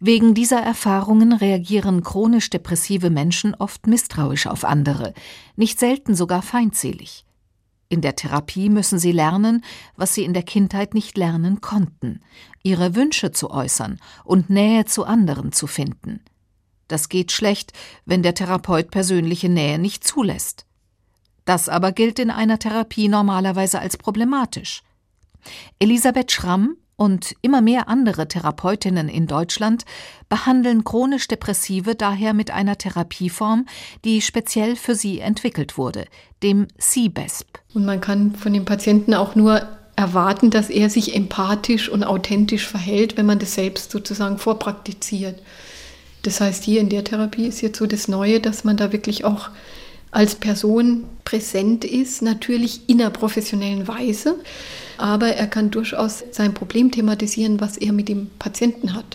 Wegen 0.00 0.34
dieser 0.34 0.60
Erfahrungen 0.60 1.32
reagieren 1.32 2.02
chronisch 2.02 2.50
depressive 2.50 3.08
Menschen 3.08 3.54
oft 3.54 3.86
misstrauisch 3.86 4.48
auf 4.48 4.64
andere, 4.64 5.14
nicht 5.56 5.78
selten 5.78 6.14
sogar 6.14 6.42
feindselig. 6.42 7.24
In 7.92 8.00
der 8.00 8.16
Therapie 8.16 8.70
müssen 8.70 8.98
sie 8.98 9.12
lernen, 9.12 9.62
was 9.96 10.14
sie 10.14 10.24
in 10.24 10.32
der 10.32 10.44
Kindheit 10.44 10.94
nicht 10.94 11.18
lernen 11.18 11.60
konnten, 11.60 12.22
ihre 12.62 12.94
Wünsche 12.94 13.32
zu 13.32 13.50
äußern 13.50 14.00
und 14.24 14.48
Nähe 14.48 14.86
zu 14.86 15.04
anderen 15.04 15.52
zu 15.52 15.66
finden. 15.66 16.24
Das 16.88 17.10
geht 17.10 17.32
schlecht, 17.32 17.74
wenn 18.06 18.22
der 18.22 18.32
Therapeut 18.32 18.90
persönliche 18.90 19.50
Nähe 19.50 19.78
nicht 19.78 20.04
zulässt. 20.04 20.64
Das 21.44 21.68
aber 21.68 21.92
gilt 21.92 22.18
in 22.18 22.30
einer 22.30 22.58
Therapie 22.58 23.08
normalerweise 23.08 23.78
als 23.78 23.98
problematisch. 23.98 24.82
Elisabeth 25.78 26.32
Schramm 26.32 26.78
und 26.96 27.34
immer 27.42 27.60
mehr 27.60 27.88
andere 27.88 28.28
Therapeutinnen 28.28 29.08
in 29.08 29.26
Deutschland 29.26 29.84
behandeln 30.28 30.84
chronisch 30.84 31.28
Depressive 31.28 31.94
daher 31.94 32.34
mit 32.34 32.50
einer 32.50 32.78
Therapieform, 32.78 33.66
die 34.04 34.20
speziell 34.20 34.76
für 34.76 34.94
sie 34.94 35.20
entwickelt 35.20 35.78
wurde, 35.78 36.06
dem 36.42 36.68
CBESP. 36.78 37.58
Und 37.74 37.84
man 37.84 38.00
kann 38.00 38.34
von 38.34 38.52
dem 38.52 38.64
Patienten 38.64 39.14
auch 39.14 39.34
nur 39.34 39.62
erwarten, 39.96 40.50
dass 40.50 40.70
er 40.70 40.90
sich 40.90 41.14
empathisch 41.14 41.88
und 41.88 42.04
authentisch 42.04 42.66
verhält, 42.66 43.16
wenn 43.16 43.26
man 43.26 43.38
das 43.38 43.54
selbst 43.54 43.90
sozusagen 43.90 44.38
vorpraktiziert. 44.38 45.40
Das 46.22 46.40
heißt, 46.40 46.64
hier 46.64 46.80
in 46.80 46.88
der 46.88 47.04
Therapie 47.04 47.46
ist 47.46 47.60
jetzt 47.62 47.78
so 47.78 47.86
das 47.86 48.08
Neue, 48.08 48.40
dass 48.40 48.64
man 48.64 48.76
da 48.76 48.92
wirklich 48.92 49.24
auch 49.24 49.50
als 50.12 50.34
Person 50.34 51.04
präsent 51.24 51.84
ist, 51.84 52.22
natürlich 52.22 52.88
in 52.88 53.00
einer 53.00 53.10
professionellen 53.10 53.88
Weise, 53.88 54.36
aber 54.98 55.28
er 55.34 55.46
kann 55.46 55.70
durchaus 55.70 56.24
sein 56.30 56.54
Problem 56.54 56.90
thematisieren, 56.90 57.60
was 57.60 57.76
er 57.76 57.92
mit 57.92 58.08
dem 58.08 58.30
Patienten 58.38 58.94
hat. 58.94 59.14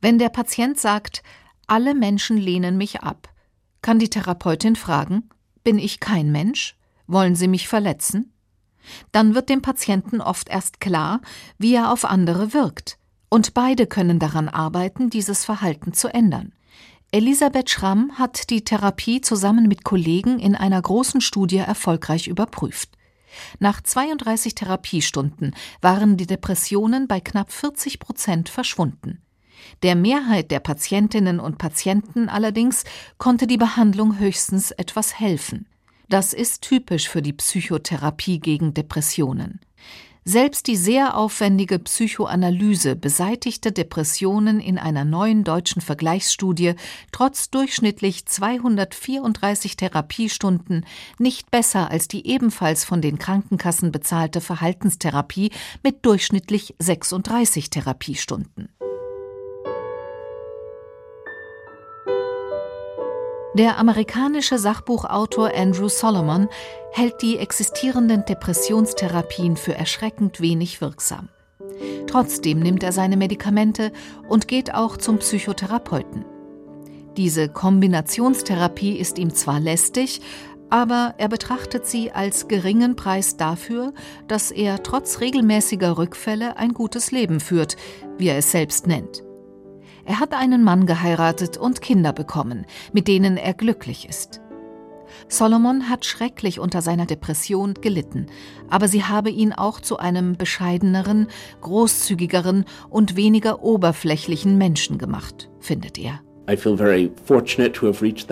Wenn 0.00 0.18
der 0.18 0.28
Patient 0.28 0.78
sagt, 0.78 1.22
alle 1.66 1.94
Menschen 1.94 2.36
lehnen 2.36 2.76
mich 2.76 3.00
ab, 3.00 3.28
kann 3.82 3.98
die 3.98 4.10
Therapeutin 4.10 4.76
fragen, 4.76 5.28
bin 5.64 5.78
ich 5.78 6.00
kein 6.00 6.32
Mensch? 6.32 6.76
Wollen 7.06 7.34
Sie 7.34 7.48
mich 7.48 7.68
verletzen? 7.68 8.32
Dann 9.12 9.34
wird 9.34 9.48
dem 9.48 9.62
Patienten 9.62 10.20
oft 10.20 10.48
erst 10.48 10.80
klar, 10.80 11.20
wie 11.58 11.74
er 11.74 11.92
auf 11.92 12.04
andere 12.04 12.52
wirkt, 12.54 12.98
und 13.28 13.54
beide 13.54 13.86
können 13.86 14.18
daran 14.18 14.48
arbeiten, 14.48 15.10
dieses 15.10 15.44
Verhalten 15.44 15.92
zu 15.92 16.08
ändern. 16.08 16.52
Elisabeth 17.10 17.70
Schramm 17.70 18.18
hat 18.18 18.50
die 18.50 18.64
Therapie 18.64 19.22
zusammen 19.22 19.66
mit 19.66 19.82
Kollegen 19.84 20.38
in 20.38 20.54
einer 20.54 20.80
großen 20.80 21.20
Studie 21.22 21.56
erfolgreich 21.56 22.28
überprüft. 22.28 22.97
Nach 23.58 23.80
32 23.80 24.54
Therapiestunden 24.54 25.54
waren 25.80 26.16
die 26.16 26.26
Depressionen 26.26 27.08
bei 27.08 27.20
knapp 27.20 27.52
40 27.52 27.98
Prozent 27.98 28.48
verschwunden. 28.48 29.22
Der 29.82 29.96
Mehrheit 29.96 30.50
der 30.50 30.60
Patientinnen 30.60 31.40
und 31.40 31.58
Patienten 31.58 32.28
allerdings 32.28 32.84
konnte 33.18 33.46
die 33.46 33.58
Behandlung 33.58 34.18
höchstens 34.18 34.70
etwas 34.70 35.18
helfen. 35.18 35.66
Das 36.08 36.32
ist 36.32 36.62
typisch 36.62 37.08
für 37.08 37.22
die 37.22 37.34
Psychotherapie 37.34 38.40
gegen 38.40 38.72
Depressionen. 38.72 39.60
Selbst 40.30 40.66
die 40.66 40.76
sehr 40.76 41.16
aufwendige 41.16 41.78
Psychoanalyse 41.78 42.96
beseitigte 42.96 43.72
Depressionen 43.72 44.60
in 44.60 44.76
einer 44.76 45.06
neuen 45.06 45.42
deutschen 45.42 45.80
Vergleichsstudie 45.80 46.74
trotz 47.12 47.48
durchschnittlich 47.48 48.26
234 48.26 49.76
Therapiestunden 49.76 50.84
nicht 51.18 51.50
besser 51.50 51.90
als 51.90 52.08
die 52.08 52.26
ebenfalls 52.26 52.84
von 52.84 53.00
den 53.00 53.18
Krankenkassen 53.18 53.90
bezahlte 53.90 54.42
Verhaltenstherapie 54.42 55.50
mit 55.82 56.04
durchschnittlich 56.04 56.74
36 56.78 57.70
Therapiestunden. 57.70 58.68
Der 63.58 63.76
amerikanische 63.76 64.56
Sachbuchautor 64.56 65.50
Andrew 65.52 65.88
Solomon 65.88 66.48
hält 66.92 67.20
die 67.22 67.38
existierenden 67.38 68.24
Depressionstherapien 68.24 69.56
für 69.56 69.74
erschreckend 69.74 70.40
wenig 70.40 70.80
wirksam. 70.80 71.28
Trotzdem 72.06 72.60
nimmt 72.60 72.84
er 72.84 72.92
seine 72.92 73.16
Medikamente 73.16 73.90
und 74.28 74.46
geht 74.46 74.72
auch 74.74 74.96
zum 74.96 75.18
Psychotherapeuten. 75.18 76.24
Diese 77.16 77.48
Kombinationstherapie 77.48 78.96
ist 78.96 79.18
ihm 79.18 79.34
zwar 79.34 79.58
lästig, 79.58 80.20
aber 80.70 81.16
er 81.18 81.28
betrachtet 81.28 81.84
sie 81.84 82.12
als 82.12 82.46
geringen 82.46 82.94
Preis 82.94 83.36
dafür, 83.36 83.92
dass 84.28 84.52
er 84.52 84.84
trotz 84.84 85.18
regelmäßiger 85.18 85.98
Rückfälle 85.98 86.58
ein 86.58 86.74
gutes 86.74 87.10
Leben 87.10 87.40
führt, 87.40 87.76
wie 88.18 88.28
er 88.28 88.38
es 88.38 88.52
selbst 88.52 88.86
nennt. 88.86 89.24
Er 90.08 90.20
hat 90.20 90.32
einen 90.32 90.64
Mann 90.64 90.86
geheiratet 90.86 91.58
und 91.58 91.82
Kinder 91.82 92.14
bekommen, 92.14 92.64
mit 92.94 93.08
denen 93.08 93.36
er 93.36 93.52
glücklich 93.52 94.08
ist. 94.08 94.40
Solomon 95.28 95.90
hat 95.90 96.06
schrecklich 96.06 96.60
unter 96.60 96.80
seiner 96.80 97.04
Depression 97.04 97.74
gelitten, 97.74 98.24
aber 98.70 98.88
sie 98.88 99.04
habe 99.04 99.28
ihn 99.28 99.52
auch 99.52 99.80
zu 99.80 99.98
einem 99.98 100.38
bescheideneren, 100.38 101.26
großzügigeren 101.60 102.64
und 102.88 103.16
weniger 103.16 103.62
oberflächlichen 103.62 104.56
Menschen 104.56 104.96
gemacht, 104.96 105.50
findet 105.60 105.98
er. 105.98 106.20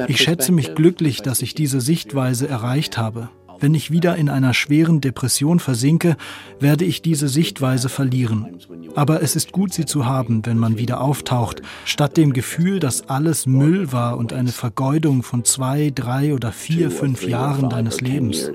Ich 0.09 0.21
schätze 0.23 0.53
mich 0.53 0.75
glücklich, 0.75 1.21
dass 1.21 1.43
ich 1.43 1.55
diese 1.55 1.83
Sichtweise 1.83 2.49
erreicht 2.49 2.97
habe. 2.97 3.29
Wenn 3.59 3.75
ich 3.75 3.91
wieder 3.91 4.17
in 4.17 4.29
einer 4.29 4.55
schweren 4.55 5.01
Depression 5.01 5.61
versinke, 5.61 6.17
werde 6.61 6.85
ich 6.85 7.03
diese 7.03 7.29
Sichtweise 7.29 7.89
verlieren. 7.89 8.59
Aber 8.95 9.23
es 9.23 9.37
ist 9.37 9.53
gut, 9.53 9.73
sie 9.73 9.85
zu 9.85 10.07
haben, 10.07 10.45
wenn 10.45 10.59
man 10.59 10.79
wieder 10.79 11.01
auftaucht, 11.01 11.63
statt 11.85 12.17
dem 12.17 12.33
Gefühl, 12.33 12.81
dass 12.81 13.09
alles 13.09 13.47
Müll 13.47 13.93
war 13.93 14.19
und 14.19 14.33
eine 14.33 14.53
Vergeudung 14.53 15.23
von 15.23 15.45
zwei, 15.45 15.91
drei 15.95 16.35
oder 16.35 16.53
vier, 16.53 16.91
fünf 16.91 17.27
Jahren 17.27 17.71
deines 17.71 18.01
Lebens. 18.01 18.51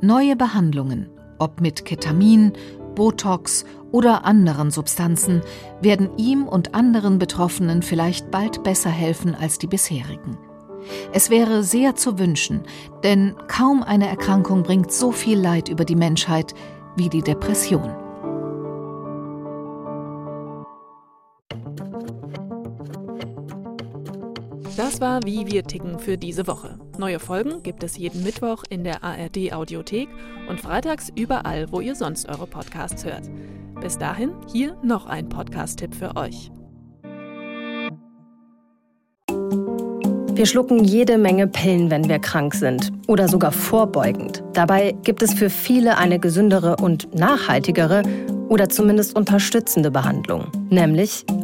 Neue 0.00 0.36
Behandlungen, 0.36 1.08
ob 1.38 1.60
mit 1.60 1.84
Ketamin, 1.84 2.52
Botox 2.94 3.64
oder 3.92 4.24
anderen 4.24 4.70
Substanzen, 4.70 5.42
werden 5.80 6.10
ihm 6.16 6.46
und 6.46 6.74
anderen 6.74 7.18
Betroffenen 7.18 7.82
vielleicht 7.82 8.30
bald 8.30 8.62
besser 8.62 8.90
helfen 8.90 9.34
als 9.34 9.58
die 9.58 9.66
bisherigen. 9.66 10.36
Es 11.12 11.30
wäre 11.30 11.62
sehr 11.62 11.94
zu 11.96 12.18
wünschen, 12.18 12.62
denn 13.02 13.34
kaum 13.48 13.82
eine 13.82 14.08
Erkrankung 14.08 14.62
bringt 14.62 14.92
so 14.92 15.12
viel 15.12 15.38
Leid 15.38 15.68
über 15.68 15.84
die 15.84 15.96
Menschheit 15.96 16.54
wie 16.96 17.08
die 17.08 17.22
Depression. 17.22 17.94
Das 24.76 25.00
war 25.00 25.24
Wie 25.24 25.46
wir 25.46 25.64
ticken 25.64 25.98
für 25.98 26.16
diese 26.16 26.46
Woche. 26.46 26.78
Neue 26.98 27.18
Folgen 27.18 27.62
gibt 27.64 27.82
es 27.82 27.98
jeden 27.98 28.22
Mittwoch 28.22 28.62
in 28.68 28.84
der 28.84 29.02
ARD 29.02 29.52
Audiothek 29.52 30.08
und 30.48 30.60
freitags 30.60 31.10
überall, 31.14 31.70
wo 31.72 31.80
ihr 31.80 31.96
sonst 31.96 32.28
eure 32.28 32.46
Podcasts 32.46 33.04
hört. 33.04 33.28
Bis 33.80 33.98
dahin 33.98 34.32
hier 34.52 34.76
noch 34.82 35.06
ein 35.06 35.28
Podcast-Tipp 35.28 35.94
für 35.94 36.16
euch. 36.16 36.52
Wir 40.38 40.46
schlucken 40.46 40.84
jede 40.84 41.18
Menge 41.18 41.48
Pillen, 41.48 41.90
wenn 41.90 42.08
wir 42.08 42.20
krank 42.20 42.54
sind 42.54 42.92
oder 43.08 43.26
sogar 43.26 43.50
vorbeugend. 43.50 44.44
Dabei 44.52 44.94
gibt 45.02 45.20
es 45.20 45.34
für 45.34 45.50
viele 45.50 45.98
eine 45.98 46.20
gesündere 46.20 46.76
und 46.76 47.12
nachhaltigere 47.12 48.04
oder 48.48 48.68
zumindest 48.68 49.16
unterstützende 49.16 49.90
Behandlung, 49.90 50.44
nämlich 50.70 51.24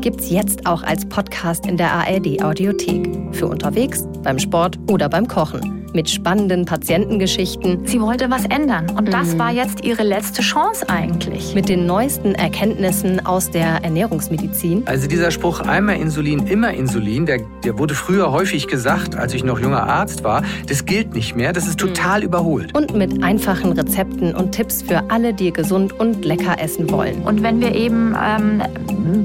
gibt 0.00 0.20
es 0.20 0.30
jetzt 0.30 0.66
auch 0.66 0.82
als 0.82 1.06
Podcast 1.06 1.66
in 1.66 1.76
der 1.76 1.92
ARD-Audiothek. 1.92 3.08
Für 3.32 3.48
unterwegs, 3.48 4.04
beim 4.22 4.38
Sport 4.38 4.78
oder 4.90 5.08
beim 5.08 5.26
Kochen 5.26 5.77
mit 5.94 6.10
spannenden 6.10 6.64
Patientengeschichten. 6.64 7.86
Sie 7.86 8.00
wollte 8.00 8.30
was 8.30 8.44
ändern 8.44 8.86
und 8.96 9.12
das 9.12 9.34
mhm. 9.34 9.38
war 9.38 9.52
jetzt 9.52 9.84
ihre 9.84 10.02
letzte 10.02 10.42
Chance 10.42 10.88
eigentlich. 10.88 11.54
Mit 11.54 11.68
den 11.68 11.86
neuesten 11.86 12.34
Erkenntnissen 12.34 13.24
aus 13.24 13.50
der 13.50 13.84
Ernährungsmedizin. 13.84 14.82
Also 14.86 15.08
dieser 15.08 15.30
Spruch 15.30 15.60
einmal 15.60 15.96
Insulin, 15.96 16.46
immer 16.46 16.72
Insulin, 16.72 17.26
der, 17.26 17.40
der 17.64 17.78
wurde 17.78 17.94
früher 17.94 18.32
häufig 18.32 18.68
gesagt, 18.68 19.16
als 19.16 19.34
ich 19.34 19.44
noch 19.44 19.60
junger 19.60 19.84
Arzt 19.84 20.24
war. 20.24 20.42
Das 20.68 20.84
gilt 20.84 21.14
nicht 21.14 21.36
mehr, 21.36 21.52
das 21.52 21.66
ist 21.66 21.78
total 21.78 22.22
überholt. 22.22 22.74
Und 22.76 22.94
mit 22.94 23.22
einfachen 23.22 23.72
Rezepten 23.72 24.34
und 24.34 24.52
Tipps 24.52 24.82
für 24.82 25.10
alle, 25.10 25.32
die 25.32 25.52
gesund 25.52 25.98
und 25.98 26.24
lecker 26.24 26.60
essen 26.60 26.90
wollen. 26.90 27.22
Und 27.22 27.42
wenn 27.42 27.60
wir 27.60 27.74
eben 27.74 28.14
ähm, 28.22 28.62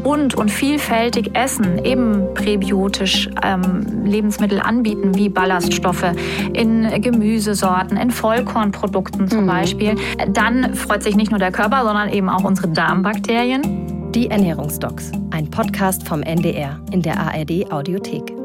bunt 0.03 0.35
und 0.35 0.49
vielfältig 0.49 1.31
essen, 1.33 1.83
eben 1.83 2.33
präbiotisch 2.33 3.29
ähm, 3.43 4.05
Lebensmittel 4.05 4.59
anbieten, 4.59 5.15
wie 5.15 5.29
Ballaststoffe, 5.29 6.11
in 6.53 7.01
Gemüsesorten, 7.01 7.97
in 7.97 8.11
Vollkornprodukten 8.11 9.27
zum 9.27 9.43
mhm. 9.43 9.47
Beispiel, 9.47 9.95
dann 10.29 10.75
freut 10.75 11.03
sich 11.03 11.15
nicht 11.15 11.31
nur 11.31 11.39
der 11.39 11.51
Körper, 11.51 11.83
sondern 11.83 12.09
eben 12.09 12.29
auch 12.29 12.43
unsere 12.43 12.69
Darmbakterien. 12.69 14.11
Die 14.13 14.29
Ernährungsdocs, 14.29 15.11
ein 15.31 15.49
Podcast 15.49 16.07
vom 16.07 16.21
NDR 16.21 16.79
in 16.91 17.01
der 17.01 17.19
ARD 17.19 17.71
Audiothek. 17.71 18.42